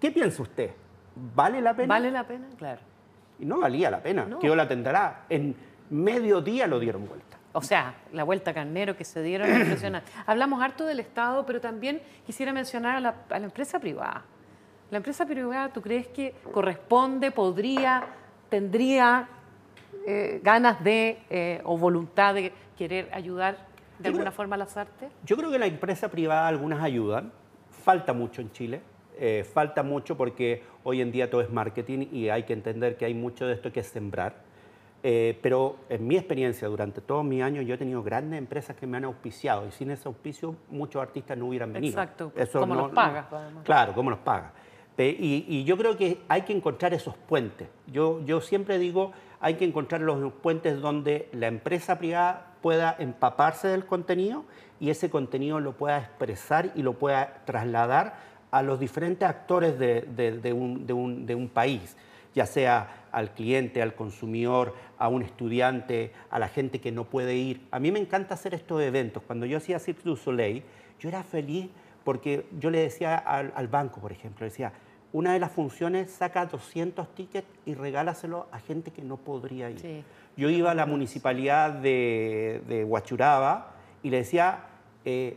¿qué 0.00 0.10
piensa 0.10 0.42
usted? 0.42 0.70
¿Vale 1.34 1.60
la 1.60 1.74
pena? 1.74 1.94
Vale 1.94 2.10
la 2.10 2.26
pena, 2.26 2.46
claro. 2.56 2.80
Y 3.38 3.44
no 3.44 3.60
valía 3.60 3.90
la 3.90 4.02
pena, 4.02 4.26
que 4.40 4.46
yo 4.46 4.54
la 4.54 4.68
tendrá. 4.68 5.24
En 5.28 5.54
medio 5.90 6.40
día 6.40 6.66
lo 6.66 6.78
dieron 6.78 7.06
vuelta. 7.06 7.29
O 7.52 7.62
sea, 7.62 7.94
la 8.12 8.22
vuelta 8.22 8.54
carnero 8.54 8.96
que 8.96 9.04
se 9.04 9.22
dieron 9.22 9.48
impresionante. 9.48 10.10
Hablamos 10.26 10.62
harto 10.62 10.86
del 10.86 11.00
Estado, 11.00 11.44
pero 11.46 11.60
también 11.60 12.00
quisiera 12.24 12.52
mencionar 12.52 12.96
a 12.96 13.00
la, 13.00 13.44
empresa 13.44 13.80
privada. 13.80 14.24
La 14.90 14.98
empresa 14.98 15.26
privada, 15.26 15.72
¿tú 15.72 15.82
crees 15.82 16.06
que 16.08 16.34
corresponde, 16.52 17.30
podría, 17.30 18.04
tendría 18.48 19.28
eh, 20.06 20.40
ganas 20.42 20.82
de 20.82 21.18
eh, 21.28 21.60
o 21.64 21.76
voluntad 21.76 22.34
de 22.34 22.52
querer 22.76 23.08
ayudar 23.12 23.58
de 23.98 24.08
alguna 24.08 24.30
forma 24.30 24.54
a 24.54 24.58
las 24.58 24.76
artes? 24.76 25.10
Yo 25.24 25.36
creo 25.36 25.50
que 25.50 25.58
la 25.58 25.66
empresa 25.66 26.08
privada 26.08 26.46
algunas 26.46 26.82
ayudan. 26.82 27.32
Falta 27.84 28.12
mucho 28.12 28.42
en 28.42 28.52
Chile. 28.52 28.80
Eh, 29.18 29.44
falta 29.44 29.82
mucho 29.82 30.16
porque 30.16 30.62
hoy 30.82 31.00
en 31.00 31.12
día 31.12 31.28
todo 31.28 31.40
es 31.40 31.50
marketing 31.50 32.06
y 32.10 32.28
hay 32.28 32.44
que 32.44 32.52
entender 32.52 32.96
que 32.96 33.04
hay 33.04 33.14
mucho 33.14 33.46
de 33.46 33.54
esto 33.54 33.72
que 33.72 33.80
es 33.80 33.86
sembrar 33.86 34.49
eh, 35.02 35.38
pero 35.42 35.76
en 35.88 36.06
mi 36.06 36.16
experiencia, 36.16 36.68
durante 36.68 37.00
todos 37.00 37.24
mis 37.24 37.42
años, 37.42 37.64
yo 37.66 37.74
he 37.74 37.78
tenido 37.78 38.02
grandes 38.02 38.38
empresas 38.38 38.76
que 38.76 38.86
me 38.86 38.96
han 38.96 39.04
auspiciado 39.04 39.66
y 39.66 39.70
sin 39.70 39.90
ese 39.90 40.08
auspicio 40.08 40.56
muchos 40.68 41.00
artistas 41.00 41.36
no 41.38 41.46
hubieran 41.46 41.72
venido. 41.72 41.92
Exacto, 41.92 42.32
Eso 42.36 42.60
¿cómo 42.60 42.74
los 42.74 42.90
paga? 42.90 43.28
claro, 43.64 43.94
¿cómo 43.94 44.10
los 44.10 44.18
paga? 44.20 44.52
Y, 44.98 45.46
y, 45.48 45.64
yo 45.64 45.78
creo 45.78 45.96
que 45.96 46.20
hay 46.28 46.42
que 46.42 46.52
encontrar 46.52 46.92
esos 46.92 47.16
puentes. 47.16 47.68
Yo, 47.86 48.22
yo 48.26 48.42
siempre 48.42 48.78
digo, 48.78 49.12
hay 49.40 49.54
que 49.54 49.64
encontrar 49.64 50.02
los 50.02 50.30
puentes 50.34 50.78
donde 50.78 51.30
la 51.32 51.46
empresa 51.46 51.98
privada 51.98 52.52
pueda 52.60 52.96
empaparse 52.98 53.68
del 53.68 53.86
contenido 53.86 54.44
y 54.78 54.90
ese 54.90 55.08
contenido 55.08 55.60
lo 55.60 55.72
pueda 55.72 55.98
expresar 55.98 56.72
y 56.74 56.82
lo 56.82 56.94
pueda 56.94 57.42
trasladar 57.46 58.16
a 58.50 58.62
los 58.62 58.80
diferentes 58.80 59.28
actores 59.28 59.78
de, 59.78 60.52
un, 60.52 61.50
país, 61.52 61.96
ya 62.34 62.46
sea 62.46 63.06
al 63.12 63.34
cliente, 63.34 63.82
al 63.82 63.94
consumidor, 63.94 64.74
a 64.98 65.08
un 65.08 65.22
estudiante, 65.22 66.12
a 66.30 66.38
la 66.38 66.48
gente 66.48 66.80
que 66.80 66.92
no 66.92 67.04
puede 67.04 67.34
ir. 67.34 67.66
A 67.70 67.80
mí 67.80 67.90
me 67.90 67.98
encanta 67.98 68.34
hacer 68.34 68.54
estos 68.54 68.80
eventos. 68.82 69.22
Cuando 69.22 69.46
yo 69.46 69.58
hacía 69.58 69.78
Cirque 69.78 70.02
du 70.04 70.16
Soleil, 70.16 70.62
yo 70.98 71.08
era 71.08 71.22
feliz 71.22 71.68
porque 72.04 72.46
yo 72.58 72.70
le 72.70 72.80
decía 72.80 73.16
al, 73.16 73.68
banco, 73.68 74.00
por 74.00 74.12
ejemplo, 74.12 74.44
decía, 74.44 74.72
una 75.12 75.32
de 75.32 75.40
las 75.40 75.52
funciones 75.52 76.10
saca 76.10 76.46
200 76.46 77.14
tickets 77.14 77.48
y 77.66 77.74
regálaselo 77.74 78.46
a 78.52 78.60
gente 78.60 78.90
que 78.90 79.02
no 79.02 79.16
podría 79.16 79.70
ir. 79.70 80.04
Yo 80.36 80.48
iba 80.50 80.70
a 80.70 80.74
la 80.74 80.86
municipalidad 80.86 81.72
de, 81.72 82.62
de 82.68 82.84
Huachuraba 82.84 83.74
y 84.02 84.10
le 84.10 84.18
decía, 84.18 84.66
eh, 85.04 85.36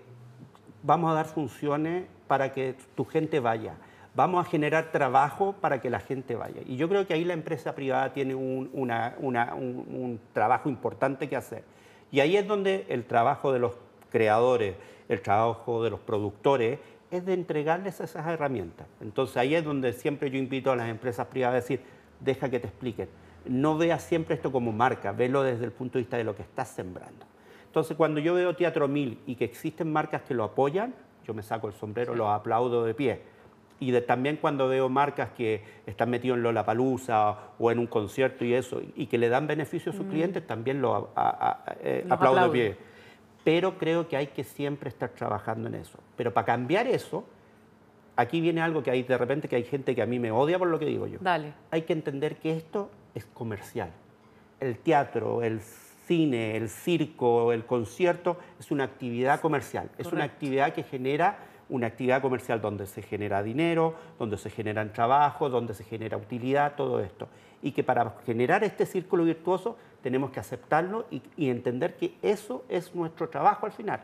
vamos 0.83 1.11
a 1.11 1.15
dar 1.15 1.25
funciones 1.25 2.05
para 2.27 2.51
que 2.51 2.75
tu 2.95 3.05
gente 3.05 3.39
vaya. 3.39 3.75
Vamos 4.15 4.45
a 4.45 4.49
generar 4.49 4.91
trabajo 4.91 5.55
para 5.59 5.81
que 5.81 5.89
la 5.89 5.99
gente 5.99 6.35
vaya. 6.35 6.61
Y 6.65 6.75
yo 6.75 6.87
creo 6.87 7.07
que 7.07 7.13
ahí 7.13 7.25
la 7.25 7.33
empresa 7.33 7.73
privada 7.73 8.13
tiene 8.13 8.35
un, 8.35 8.69
un 8.73 10.19
trabajo 10.33 10.69
importante 10.69 11.27
que 11.27 11.35
hacer. 11.35 11.63
Y 12.11 12.19
ahí 12.19 12.37
es 12.37 12.47
donde 12.47 12.85
el 12.89 13.05
trabajo 13.05 13.51
de 13.51 13.59
los 13.59 13.73
creadores, 14.11 14.75
el 15.09 15.21
trabajo 15.21 15.83
de 15.83 15.89
los 15.89 15.99
productores, 15.99 16.79
es 17.09 17.25
de 17.25 17.33
entregarles 17.33 17.99
esas 17.99 18.27
herramientas. 18.27 18.87
Entonces 19.01 19.37
ahí 19.37 19.55
es 19.55 19.63
donde 19.63 19.93
siempre 19.93 20.29
yo 20.29 20.37
invito 20.37 20.71
a 20.71 20.75
las 20.75 20.89
empresas 20.89 21.27
privadas 21.27 21.53
a 21.53 21.61
decir, 21.61 21.81
deja 22.19 22.49
que 22.49 22.59
te 22.59 22.67
expliquen. 22.67 23.09
No 23.45 23.77
veas 23.77 24.03
siempre 24.03 24.35
esto 24.35 24.51
como 24.51 24.71
marca, 24.71 25.11
velo 25.11 25.43
desde 25.43 25.65
el 25.65 25.71
punto 25.71 25.97
de 25.97 26.03
vista 26.03 26.17
de 26.17 26.23
lo 26.23 26.35
que 26.35 26.43
estás 26.43 26.69
sembrando. 26.69 27.25
Entonces 27.65 27.97
cuando 27.97 28.19
yo 28.19 28.35
veo 28.35 28.55
Teatro 28.55 28.87
Mil 28.87 29.19
y 29.25 29.35
que 29.35 29.45
existen 29.45 29.91
marcas 29.91 30.21
que 30.21 30.33
lo 30.33 30.43
apoyan, 30.43 30.93
yo 31.25 31.33
me 31.33 31.41
saco 31.41 31.67
el 31.67 31.73
sombrero, 31.73 32.15
los 32.15 32.29
aplaudo 32.29 32.83
de 32.85 32.93
pie. 32.93 33.21
Y 33.79 33.91
también 34.01 34.37
cuando 34.37 34.67
veo 34.67 34.87
marcas 34.89 35.31
que 35.31 35.61
están 35.85 36.09
metidos 36.09 36.37
en 36.37 36.43
Lollapalooza 36.43 37.35
o 37.59 37.71
en 37.71 37.79
un 37.79 37.87
concierto 37.87 38.45
y 38.45 38.53
eso, 38.53 38.81
y 38.95 39.07
que 39.07 39.17
le 39.17 39.29
dan 39.29 39.47
beneficio 39.47 39.91
a 39.91 39.95
sus 39.95 40.05
mm. 40.05 40.09
clientes, 40.09 40.47
también 40.47 40.81
lo 40.81 41.09
eh, 41.81 42.05
aplaudo 42.09 42.45
de 42.45 42.49
pie. 42.49 42.77
Pero 43.43 43.77
creo 43.77 44.07
que 44.07 44.15
hay 44.15 44.27
que 44.27 44.43
siempre 44.43 44.89
estar 44.89 45.09
trabajando 45.09 45.67
en 45.67 45.75
eso. 45.75 45.99
Pero 46.15 46.33
para 46.33 46.45
cambiar 46.45 46.87
eso, 46.87 47.25
aquí 48.15 48.39
viene 48.39 48.61
algo 48.61 48.83
que 48.83 48.91
hay 48.91 49.03
de 49.03 49.17
repente 49.17 49.47
que 49.47 49.57
hay 49.57 49.63
gente 49.63 49.95
que 49.95 50.01
a 50.01 50.05
mí 50.05 50.19
me 50.19 50.31
odia 50.31 50.57
por 50.57 50.69
lo 50.69 50.79
que 50.79 50.85
digo 50.85 51.07
yo. 51.07 51.19
Dale. 51.21 51.53
Hay 51.71 51.81
que 51.81 51.93
entender 51.93 52.37
que 52.37 52.55
esto 52.55 52.89
es 53.15 53.25
comercial. 53.25 53.91
El 54.59 54.77
teatro, 54.77 55.43
el 55.43 55.59
cine, 56.07 56.55
el 56.57 56.69
circo, 56.69 57.51
el 57.51 57.65
concierto, 57.65 58.37
es 58.59 58.71
una 58.71 58.83
actividad 58.85 59.41
comercial, 59.41 59.89
es 59.97 60.07
una 60.11 60.23
actividad 60.23 60.73
que 60.73 60.83
genera 60.83 61.37
una 61.69 61.87
actividad 61.87 62.21
comercial 62.21 62.61
donde 62.61 62.85
se 62.85 63.01
genera 63.01 63.43
dinero, 63.43 63.95
donde 64.19 64.37
se 64.37 64.49
generan 64.49 64.93
trabajo, 64.93 65.49
donde 65.49 65.73
se 65.73 65.83
genera 65.83 66.17
utilidad, 66.17 66.75
todo 66.75 66.99
esto. 66.99 67.27
Y 67.61 67.71
que 67.71 67.83
para 67.83 68.15
generar 68.25 68.63
este 68.63 68.85
círculo 68.85 69.23
virtuoso 69.23 69.77
tenemos 70.01 70.31
que 70.31 70.39
aceptarlo 70.39 71.05
y, 71.09 71.49
entender 71.49 71.95
que 71.95 72.15
eso 72.21 72.63
es 72.69 72.93
nuestro 72.93 73.29
trabajo 73.29 73.65
al 73.65 73.71
final. 73.71 74.01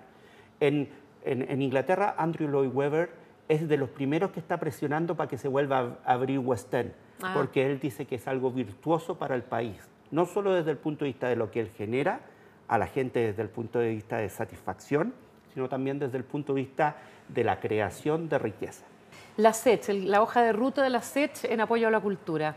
En, 0.59 0.89
Inglaterra, 1.25 2.15
Andrew 2.17 2.49
Lloyd 2.49 2.71
Webber 2.73 3.09
es 3.49 3.67
de 3.67 3.77
los 3.77 3.89
primeros 3.89 4.31
que 4.31 4.39
está 4.39 4.57
presionando 4.57 5.15
para 5.15 5.27
que 5.27 5.37
se 5.37 5.47
vuelva 5.47 5.97
a 6.05 6.13
abrir 6.13 6.39
West 6.39 6.73
End, 6.73 6.93
ah. 7.21 7.33
porque 7.33 7.65
él 7.65 7.79
dice 7.79 8.05
que 8.05 8.15
es 8.15 8.27
algo 8.27 8.51
virtuoso 8.51 9.17
para 9.17 9.35
el 9.35 9.43
país 9.43 9.89
no 10.11 10.25
solo 10.25 10.53
desde 10.53 10.71
el 10.71 10.77
punto 10.77 11.05
de 11.05 11.11
vista 11.11 11.27
de 11.27 11.35
lo 11.35 11.51
que 11.51 11.61
él 11.61 11.69
genera 11.69 12.21
a 12.67 12.77
la 12.77 12.87
gente 12.87 13.19
desde 13.19 13.41
el 13.41 13.49
punto 13.49 13.79
de 13.79 13.89
vista 13.89 14.17
de 14.17 14.29
satisfacción, 14.29 15.13
sino 15.59 15.67
también 15.67 15.99
desde 15.99 16.17
el 16.17 16.23
punto 16.23 16.53
de 16.53 16.61
vista 16.61 16.95
de 17.27 17.43
la 17.43 17.59
creación 17.59 18.29
de 18.29 18.39
riqueza. 18.39 18.85
La 19.35 19.51
SECH, 19.51 19.89
la 19.89 20.21
hoja 20.21 20.41
de 20.41 20.53
ruta 20.53 20.81
de 20.81 20.89
la 20.89 21.01
SECH 21.01 21.43
en 21.43 21.59
apoyo 21.59 21.89
a 21.89 21.91
la 21.91 21.99
cultura. 21.99 22.55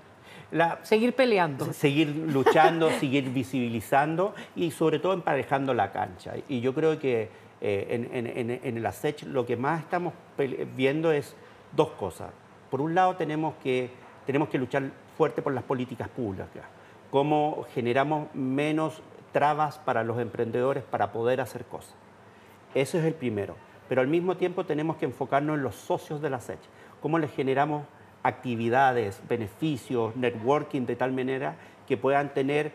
seguir 0.82 1.12
peleando. 1.16 1.72
Seguir 1.72 2.08
luchando, 2.08 2.90
seguir 3.00 3.30
visibilizando 3.30 4.36
y 4.54 4.70
sobre 4.70 5.00
todo 5.00 5.14
emparejando 5.14 5.74
la 5.74 5.90
cancha. 5.90 6.34
Y 6.48 6.60
yo 6.60 6.72
creo 6.74 7.00
que 7.00 7.28
eh, 7.60 8.08
en, 8.12 8.60
en, 8.62 8.82
la 8.82 8.92
SECH 8.92 9.24
lo 9.24 9.44
que 9.44 9.56
más 9.56 9.80
estamos 9.80 10.14
viendo 10.76 11.10
es 11.10 11.34
dos 11.72 11.90
cosas. 11.98 12.30
Por 12.70 12.80
un 12.80 12.94
lado 12.94 13.16
tenemos 13.16 13.54
que, 13.64 13.90
tenemos 14.26 14.48
que 14.48 14.58
luchar 14.58 14.84
fuerte 15.18 15.42
por 15.42 15.52
las 15.52 15.64
políticas 15.64 16.08
públicas 16.08 16.64
cómo 17.10 17.66
generamos 17.74 18.34
menos 18.34 19.02
trabas 19.32 19.78
para 19.78 20.02
los 20.02 20.18
emprendedores 20.18 20.82
para 20.82 21.12
poder 21.12 21.40
hacer 21.40 21.64
cosas. 21.66 21.94
Eso 22.74 22.98
es 22.98 23.04
el 23.04 23.14
primero. 23.14 23.56
Pero 23.88 24.00
al 24.00 24.08
mismo 24.08 24.36
tiempo 24.36 24.64
tenemos 24.64 24.96
que 24.96 25.04
enfocarnos 25.04 25.56
en 25.56 25.62
los 25.62 25.74
socios 25.74 26.22
de 26.22 26.30
la 26.30 26.40
SECH, 26.40 26.60
cómo 27.00 27.18
les 27.18 27.30
generamos 27.32 27.84
actividades, 28.22 29.20
beneficios, 29.28 30.16
networking 30.16 30.86
de 30.86 30.96
tal 30.96 31.12
manera 31.12 31.56
que 31.86 31.96
puedan 31.96 32.32
tener 32.32 32.72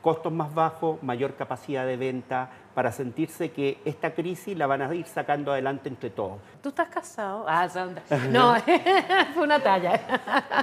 costos 0.00 0.32
más 0.32 0.54
bajos, 0.54 1.02
mayor 1.02 1.34
capacidad 1.34 1.86
de 1.86 1.96
venta, 1.96 2.50
para 2.74 2.92
sentirse 2.92 3.50
que 3.50 3.78
esta 3.84 4.14
crisis 4.14 4.56
la 4.56 4.66
van 4.66 4.80
a 4.80 4.94
ir 4.94 5.06
sacando 5.06 5.52
adelante 5.52 5.88
entre 5.88 6.08
todos. 6.10 6.38
¿Tú 6.62 6.70
estás 6.70 6.88
casado? 6.88 7.44
Ah, 7.46 7.68
no, 8.30 8.54
fue 9.34 9.42
una 9.42 9.60
talla. 9.60 10.00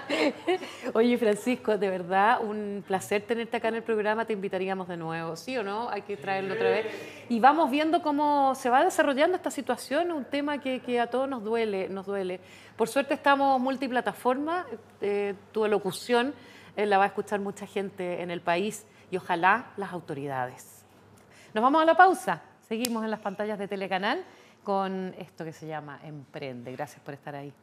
Oye, 0.94 1.18
Francisco, 1.18 1.78
de 1.78 1.90
verdad, 1.90 2.40
un 2.42 2.84
placer 2.88 3.24
tenerte 3.24 3.58
acá 3.58 3.68
en 3.68 3.76
el 3.76 3.84
programa. 3.84 4.26
Te 4.26 4.34
invitaríamos 4.34 4.88
de 4.88 4.98
nuevo, 4.98 5.36
¿sí 5.36 5.58
o 5.58 5.64
no? 5.64 5.90
Hay 5.90 6.02
que 6.04 6.18
traerlo 6.18 6.56
otra 6.56 6.70
vez. 6.70 6.88
Y 7.30 7.40
vamos 7.40 7.70
viendo 7.70 8.02
cómo 8.02 8.56
se 8.56 8.70
va 8.70 8.84
desarrollando 8.84 9.36
esta 9.36 9.52
situación, 9.52 10.12
un 10.12 10.26
tema 10.26 10.60
que, 10.60 10.80
que 10.80 11.00
a 11.00 11.08
todos 11.08 11.28
nos 11.28 11.44
duele, 11.44 11.90
nos 11.90 12.06
duele. 12.06 12.40
Por 12.76 12.88
suerte 12.88 13.14
estamos 13.14 13.60
multiplataforma, 13.60 14.66
eh, 15.02 15.36
tu 15.52 15.66
elocución 15.66 16.34
eh, 16.76 16.86
la 16.86 16.98
va 16.98 17.06
a 17.06 17.08
escuchar 17.08 17.40
mucha 17.40 17.66
gente 17.68 18.22
en 18.22 18.32
el 18.32 18.40
país 18.40 18.86
y 19.10 19.18
ojalá 19.18 19.72
las 19.78 19.92
autoridades. 19.94 20.86
Nos 21.54 21.62
vamos 21.62 21.82
a 21.82 21.86
la 21.86 21.96
pausa. 21.96 22.42
Seguimos 22.68 23.04
en 23.04 23.12
las 23.12 23.20
pantallas 23.20 23.58
de 23.58 23.68
Telecanal 23.68 24.26
con 24.64 25.14
esto 25.18 25.46
que 25.46 25.54
se 25.54 25.68
llama 25.68 26.00
Emprende. 26.04 26.72
Gracias 26.74 27.02
por 27.02 27.14
estar 27.14 27.36
ahí. 27.36 27.54